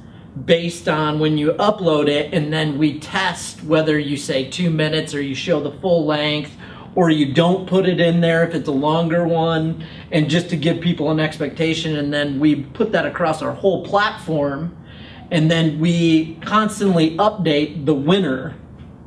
based 0.44 0.88
on 0.88 1.18
when 1.18 1.37
you 1.37 1.53
upload 1.55 2.09
it 2.09 2.33
and 2.33 2.53
then 2.53 2.79
we 2.79 2.98
test 2.98 3.62
whether 3.64 3.98
you 3.98 4.16
say 4.16 4.48
two 4.48 4.70
minutes 4.70 5.14
or 5.14 5.20
you 5.20 5.35
show 5.35 5.61
the 5.61 5.72
full 5.81 6.07
length 6.07 6.57
or 6.94 7.11
you 7.11 7.33
don't 7.33 7.66
put 7.68 7.88
it 7.88 8.00
in 8.00 8.20
there 8.20 8.44
if 8.46 8.55
it's 8.55 8.68
a 8.68 8.72
longer 8.72 9.26
one 9.26 9.85
and 10.11 10.29
just 10.29 10.50
to 10.50 10.57
give 10.57 10.81
people 10.81 11.11
an 11.11 11.20
expectation 11.20 11.96
and 11.96 12.12
then 12.12 12.40
we 12.40 12.57
put 12.57 12.92
that 12.92 13.07
across 13.07 13.42
our 13.42 13.53
whole 13.53 13.85
platform 13.85 14.76
and 15.31 15.50
then 15.50 15.79
we 15.79 16.35
constantly 16.42 17.16
update 17.18 17.87
the 17.87 17.94
winner 17.94 18.55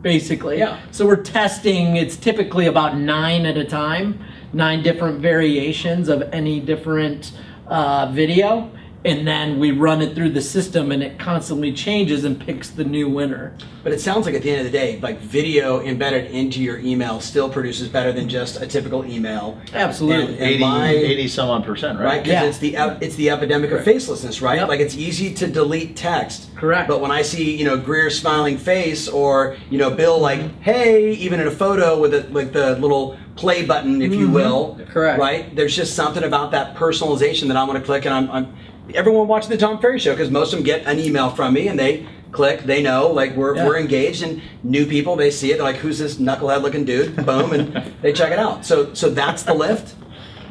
basically 0.02 0.60
Yeah. 0.60 0.80
so 0.91 1.06
we're 1.06 1.22
testing 1.24 1.98
it's 1.98 2.15
typically 2.17 2.65
about 2.67 2.98
nine 2.98 3.46
at 3.46 3.58
a 3.58 3.65
time 3.65 4.19
nine 4.54 4.84
different 4.84 5.19
variations 5.19 6.10
of 6.10 6.22
any 6.34 6.60
different 6.60 7.32
uh, 7.67 8.12
video 8.12 8.69
and 9.06 9.28
then 9.28 9.60
we 9.60 9.72
run 9.72 10.02
it 10.02 10.16
through 10.16 10.30
the 10.30 10.42
system 10.42 10.92
and 10.92 11.04
it 11.04 11.20
constantly 11.20 11.74
changes 11.74 12.24
and 12.24 12.39
picks 12.39 12.70
the 12.70 12.84
new 12.84 13.10
winner 13.10 13.54
But 13.84 13.92
it 13.92 14.00
sounds 14.00 14.26
like 14.26 14.36
at 14.36 14.42
the 14.44 14.50
end 14.50 14.66
of 14.66 14.66
the 14.72 14.78
day, 14.78 15.00
like 15.02 15.20
video 15.20 15.82
embedded 15.82 16.32
into 16.32 16.62
your 16.62 16.80
email 16.80 17.20
still 17.20 17.50
produces 17.50 17.89
better 17.89 18.13
than 18.13 18.30
just 18.30 18.62
a 18.62 18.68
typical 18.68 19.04
email. 19.06 19.58
Absolutely. 19.74 20.34
And, 20.36 20.44
and 20.44 20.50
80, 20.52 20.60
my- 20.60 20.89
80 20.92 21.28
some 21.28 21.50
odd 21.50 21.66
percent, 21.66 22.00
right? 22.00 22.06
right? 22.06 22.24
Because 22.24 22.42
Yeah. 22.42 22.46
it's 22.46 22.58
the 22.60 23.06
it's 23.06 23.16
the 23.16 23.30
epidemic 23.30 23.72
of 23.72 23.82
facelessness, 23.82 24.42
right? 24.42 24.60
Yep. 24.60 24.70
Like 24.70 24.80
it's 24.80 24.96
easy 24.96 25.34
to 25.36 25.48
delete 25.48 25.98
text. 25.98 26.56
Correct. 26.56 26.88
But 26.88 27.02
when 27.02 27.12
I 27.12 27.24
see 27.24 27.56
you 27.58 27.66
know 27.66 27.78
Grier's 27.78 28.18
smiling 28.18 28.58
face, 28.58 29.08
or 29.10 29.58
you 29.70 29.78
know 29.78 29.89
Bill 29.89 30.18
like 30.20 30.42
hey, 30.62 31.12
even 31.13 31.39
in 31.42 31.48
a 31.48 31.52
photo 31.52 32.00
with 32.00 32.13
it 32.13 32.32
like 32.34 32.54
the 32.54 32.78
little 32.80 33.18
play 33.36 33.66
button, 33.66 34.02
if 34.02 34.13
you 34.13 34.30
will. 34.30 34.76
Mm-hmm. 34.76 34.92
Correct. 34.92 35.20
Right. 35.20 35.56
There's 35.56 35.76
just 35.76 35.96
something 35.96 36.24
about 36.24 36.52
that 36.52 36.76
personalization 36.76 37.48
that 37.48 37.58
I 37.58 37.63
want 37.63 37.80
to 37.80 37.84
click, 37.84 38.06
and 38.06 38.13
I'm, 38.13 38.30
I'm 38.30 38.56
everyone 38.93 39.28
watching 39.28 39.50
the 39.50 39.58
Tom 39.58 39.80
Ferry 39.80 40.00
show 40.00 40.12
because 40.13 40.30
most 40.32 40.54
of 40.54 40.60
them 40.60 40.65
get 40.65 40.86
an 40.86 41.00
email 41.00 41.30
from 41.30 41.54
me 41.54 41.67
and 41.67 41.80
they 41.80 42.06
click, 42.32 42.62
they 42.63 42.82
know 42.82 43.08
like 43.08 43.36
we're 43.36 43.56
Yeah. 43.56 43.67
we're 43.67 43.78
engaged, 43.78 44.24
and 44.24 44.41
new 44.63 44.86
people 44.86 45.15
they 45.15 45.30
see 45.32 45.52
it, 45.52 45.56
they're 45.58 45.63
like 45.63 45.78
who's 45.78 46.00
this 46.00 46.15
knucklehead 46.15 46.62
looking 46.62 46.84
dude? 46.86 47.15
Boom, 47.26 47.54
and 47.54 47.93
they 48.02 48.12
check 48.13 48.32
it 48.32 48.39
out. 48.39 48.65
So 48.65 48.93
so 48.93 49.10
that's 49.10 49.43
the 49.43 49.54
lift. 49.54 49.96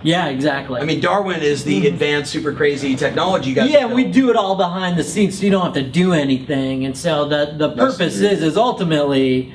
yeah 0.04 0.26
exactly 0.28 0.80
I 0.80 0.84
mean, 0.84 1.00
Darwin 1.00 1.42
is 1.42 1.62
the 1.62 1.78
mm-hmm. 1.78 1.94
advanced, 1.94 2.32
super 2.32 2.52
crazy 2.52 2.96
technology 2.96 3.50
you 3.50 3.54
guys. 3.54 3.70
yeah 3.70 3.86
we 3.86 4.02
do 4.04 4.30
it 4.30 4.36
all 4.36 4.56
behind 4.56 4.98
the 4.98 5.04
scenes 5.04 5.38
so 5.38 5.44
you 5.44 5.50
don't 5.52 5.64
have 5.64 5.74
to 5.74 5.82
do 5.88 6.12
anything 6.12 6.84
and 6.84 6.96
so 6.98 7.28
the, 7.28 7.54
the 7.56 7.68
That's 7.68 7.96
purpose 7.98 8.20
is 8.20 8.42
is 8.42 8.56
ultimately 8.56 9.54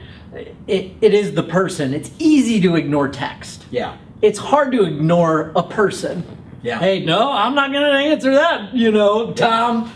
it, 0.68 0.92
it 1.02 1.14
is 1.14 1.34
the 1.34 1.44
person 1.44 1.94
it's 1.94 2.12
easy 2.18 2.62
to 2.62 2.76
ignore 2.78 3.10
text 3.10 3.66
Yeah. 3.72 3.98
it's 4.22 4.40
hard 4.40 4.72
to 4.72 4.84
ignore 4.86 5.52
a 5.54 5.64
person 5.64 6.24
Yeah. 6.64 6.80
hey 6.80 7.06
no 7.06 7.32
i'm 7.32 7.54
not 7.56 7.72
gonna 7.72 7.88
answer 7.98 8.32
that 8.34 8.74
you 8.74 8.92
know 8.92 9.32
tom 9.34 9.94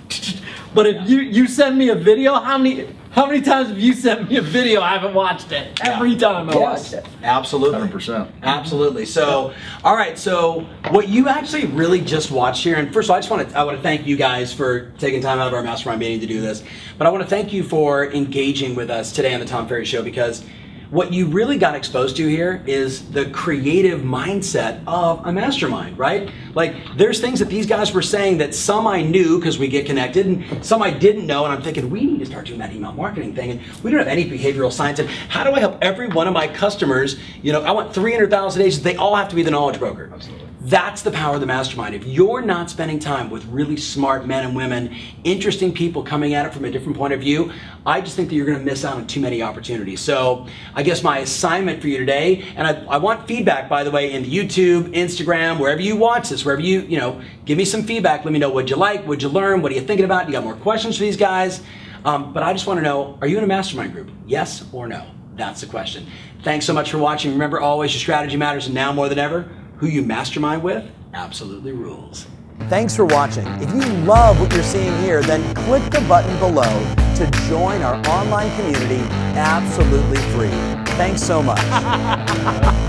but 0.73 0.85
if 0.85 1.09
you 1.09 1.19
you 1.19 1.47
send 1.47 1.77
me 1.77 1.89
a 1.89 1.95
video 1.95 2.35
how 2.35 2.57
many 2.57 2.87
how 3.09 3.25
many 3.25 3.41
times 3.41 3.69
have 3.69 3.79
you 3.79 3.93
sent 3.93 4.29
me 4.29 4.37
a 4.37 4.41
video 4.41 4.81
i 4.81 4.89
haven't 4.93 5.13
watched 5.13 5.51
it 5.51 5.79
every 5.83 6.15
time 6.15 6.49
i 6.49 6.55
watched 6.55 6.93
it 6.93 7.05
Absolutely. 7.23 7.79
100%. 7.87 8.31
Absolutely. 8.41 9.05
So, 9.05 9.53
all 9.83 9.95
right. 9.95 10.17
So, 10.17 10.61
what 10.89 11.07
you 11.07 11.27
actually 11.27 11.67
really 11.67 12.01
just 12.01 12.31
watched 12.31 12.63
here, 12.63 12.77
and 12.77 12.91
first 12.91 13.05
of 13.07 13.11
all, 13.11 13.17
I 13.17 13.19
just 13.19 13.29
want 13.29 13.47
to 13.47 13.55
I 13.57 13.63
want 13.63 13.77
to 13.77 13.83
thank 13.83 14.07
you 14.07 14.15
guys 14.17 14.51
for 14.51 14.89
taking 14.97 15.21
time 15.21 15.37
out 15.37 15.47
of 15.47 15.53
our 15.53 15.61
mastermind 15.61 15.99
meeting 15.99 16.19
to 16.21 16.25
do 16.25 16.41
this. 16.41 16.63
But 16.97 17.05
I 17.05 17.11
want 17.11 17.21
to 17.23 17.29
thank 17.29 17.53
you 17.53 17.63
for 17.63 18.11
engaging 18.11 18.73
with 18.73 18.89
us 18.89 19.11
today 19.11 19.35
on 19.35 19.39
the 19.39 19.45
Tom 19.45 19.67
Ferry 19.67 19.85
Show 19.85 20.01
because 20.01 20.43
what 20.91 21.13
you 21.13 21.25
really 21.25 21.57
got 21.57 21.73
exposed 21.73 22.17
to 22.17 22.27
here 22.27 22.61
is 22.67 23.09
the 23.11 23.29
creative 23.31 24.01
mindset 24.01 24.83
of 24.85 25.25
a 25.25 25.31
mastermind, 25.31 25.97
right? 25.97 26.29
Like, 26.53 26.75
there's 26.97 27.21
things 27.21 27.39
that 27.39 27.47
these 27.47 27.65
guys 27.65 27.93
were 27.93 28.01
saying 28.01 28.39
that 28.39 28.53
some 28.53 28.85
I 28.85 29.01
knew 29.01 29.39
because 29.39 29.57
we 29.57 29.69
get 29.69 29.85
connected, 29.85 30.27
and 30.27 30.65
some 30.65 30.83
I 30.83 30.91
didn't 30.91 31.25
know. 31.25 31.45
And 31.45 31.53
I'm 31.53 31.61
thinking, 31.61 31.89
we 31.89 32.05
need 32.05 32.19
to 32.19 32.25
start 32.25 32.45
doing 32.45 32.59
that 32.59 32.73
email 32.73 32.91
marketing 32.91 33.33
thing. 33.33 33.51
And 33.51 33.61
we 33.83 33.89
don't 33.89 33.99
have 33.99 34.09
any 34.09 34.29
behavioral 34.29 34.71
science. 34.71 34.99
And 34.99 35.09
how 35.09 35.45
do 35.45 35.53
I 35.53 35.59
help 35.61 35.77
every 35.81 36.09
one 36.09 36.27
of 36.27 36.33
my 36.33 36.47
customers? 36.47 37.17
You 37.41 37.53
know, 37.53 37.61
I 37.63 37.71
want 37.71 37.93
300,000 37.93 38.61
agents. 38.61 38.83
They 38.83 38.97
all 38.97 39.15
have 39.15 39.29
to 39.29 39.35
be 39.35 39.43
the 39.43 39.51
knowledge 39.51 39.79
broker. 39.79 40.11
Absolutely. 40.13 40.50
That's 40.63 41.01
the 41.01 41.09
power 41.09 41.33
of 41.33 41.41
the 41.41 41.47
mastermind. 41.47 41.95
If 41.95 42.05
you're 42.05 42.43
not 42.43 42.69
spending 42.69 42.99
time 42.99 43.31
with 43.31 43.43
really 43.45 43.77
smart 43.77 44.27
men 44.27 44.45
and 44.45 44.55
women, 44.55 44.95
interesting 45.23 45.73
people 45.73 46.03
coming 46.03 46.35
at 46.35 46.45
it 46.45 46.53
from 46.53 46.65
a 46.65 46.71
different 46.71 46.95
point 46.99 47.13
of 47.13 47.19
view, 47.19 47.51
I 47.83 47.99
just 47.99 48.15
think 48.15 48.29
that 48.29 48.35
you're 48.35 48.45
going 48.45 48.59
to 48.59 48.63
miss 48.63 48.85
out 48.85 48.97
on 48.97 49.07
too 49.07 49.21
many 49.21 49.41
opportunities. 49.41 50.01
So, 50.01 50.45
I 50.75 50.83
guess 50.83 51.01
my 51.01 51.17
assignment 51.17 51.81
for 51.81 51.87
you 51.87 51.97
today, 51.97 52.45
and 52.55 52.67
I, 52.67 52.85
I 52.85 52.97
want 52.97 53.27
feedback, 53.27 53.69
by 53.69 53.83
the 53.83 53.89
way, 53.89 54.11
in 54.11 54.21
the 54.21 54.31
YouTube, 54.31 54.93
Instagram, 54.93 55.59
wherever 55.59 55.81
you 55.81 55.95
watch 55.95 56.29
this, 56.29 56.45
wherever 56.45 56.61
you, 56.61 56.81
you 56.81 56.99
know, 56.99 57.19
give 57.45 57.57
me 57.57 57.65
some 57.65 57.81
feedback. 57.81 58.23
Let 58.23 58.31
me 58.31 58.37
know 58.37 58.51
what 58.51 58.69
you 58.69 58.75
like, 58.75 59.07
what 59.07 59.23
you 59.23 59.29
learn, 59.29 59.63
what 59.63 59.71
are 59.71 59.75
you 59.75 59.81
thinking 59.81 60.05
about? 60.05 60.27
You 60.27 60.31
got 60.33 60.43
more 60.43 60.55
questions 60.55 60.95
for 60.95 61.03
these 61.03 61.17
guys? 61.17 61.63
Um, 62.05 62.33
but 62.33 62.43
I 62.43 62.53
just 62.53 62.67
want 62.67 62.77
to 62.77 62.83
know, 62.83 63.17
are 63.19 63.27
you 63.27 63.39
in 63.39 63.43
a 63.43 63.47
mastermind 63.47 63.93
group? 63.93 64.11
Yes 64.27 64.63
or 64.71 64.87
no? 64.87 65.07
That's 65.35 65.61
the 65.61 65.67
question. 65.67 66.05
Thanks 66.43 66.65
so 66.67 66.73
much 66.73 66.91
for 66.91 66.99
watching. 66.99 67.31
Remember, 67.31 67.59
always 67.59 67.93
your 67.93 67.99
strategy 67.99 68.37
matters, 68.37 68.67
and 68.67 68.75
now 68.75 68.91
more 68.91 69.09
than 69.09 69.17
ever, 69.17 69.49
who 69.81 69.87
you 69.87 70.03
mastermind 70.03 70.61
with 70.61 70.87
absolutely 71.15 71.71
rules. 71.71 72.27
Thanks 72.69 72.95
for 72.95 73.03
watching. 73.03 73.47
If 73.59 73.73
you 73.73 73.81
love 74.03 74.39
what 74.39 74.53
you're 74.53 74.61
seeing 74.61 74.95
here, 75.01 75.23
then 75.23 75.41
click 75.55 75.83
the 75.89 76.01
button 76.01 76.37
below 76.37 76.71
to 77.15 77.27
join 77.49 77.81
our 77.81 77.95
online 78.07 78.55
community 78.57 79.01
absolutely 79.35 80.17
free. 80.35 80.49
Thanks 80.93 81.23
so 81.23 81.41
much. 81.41 81.57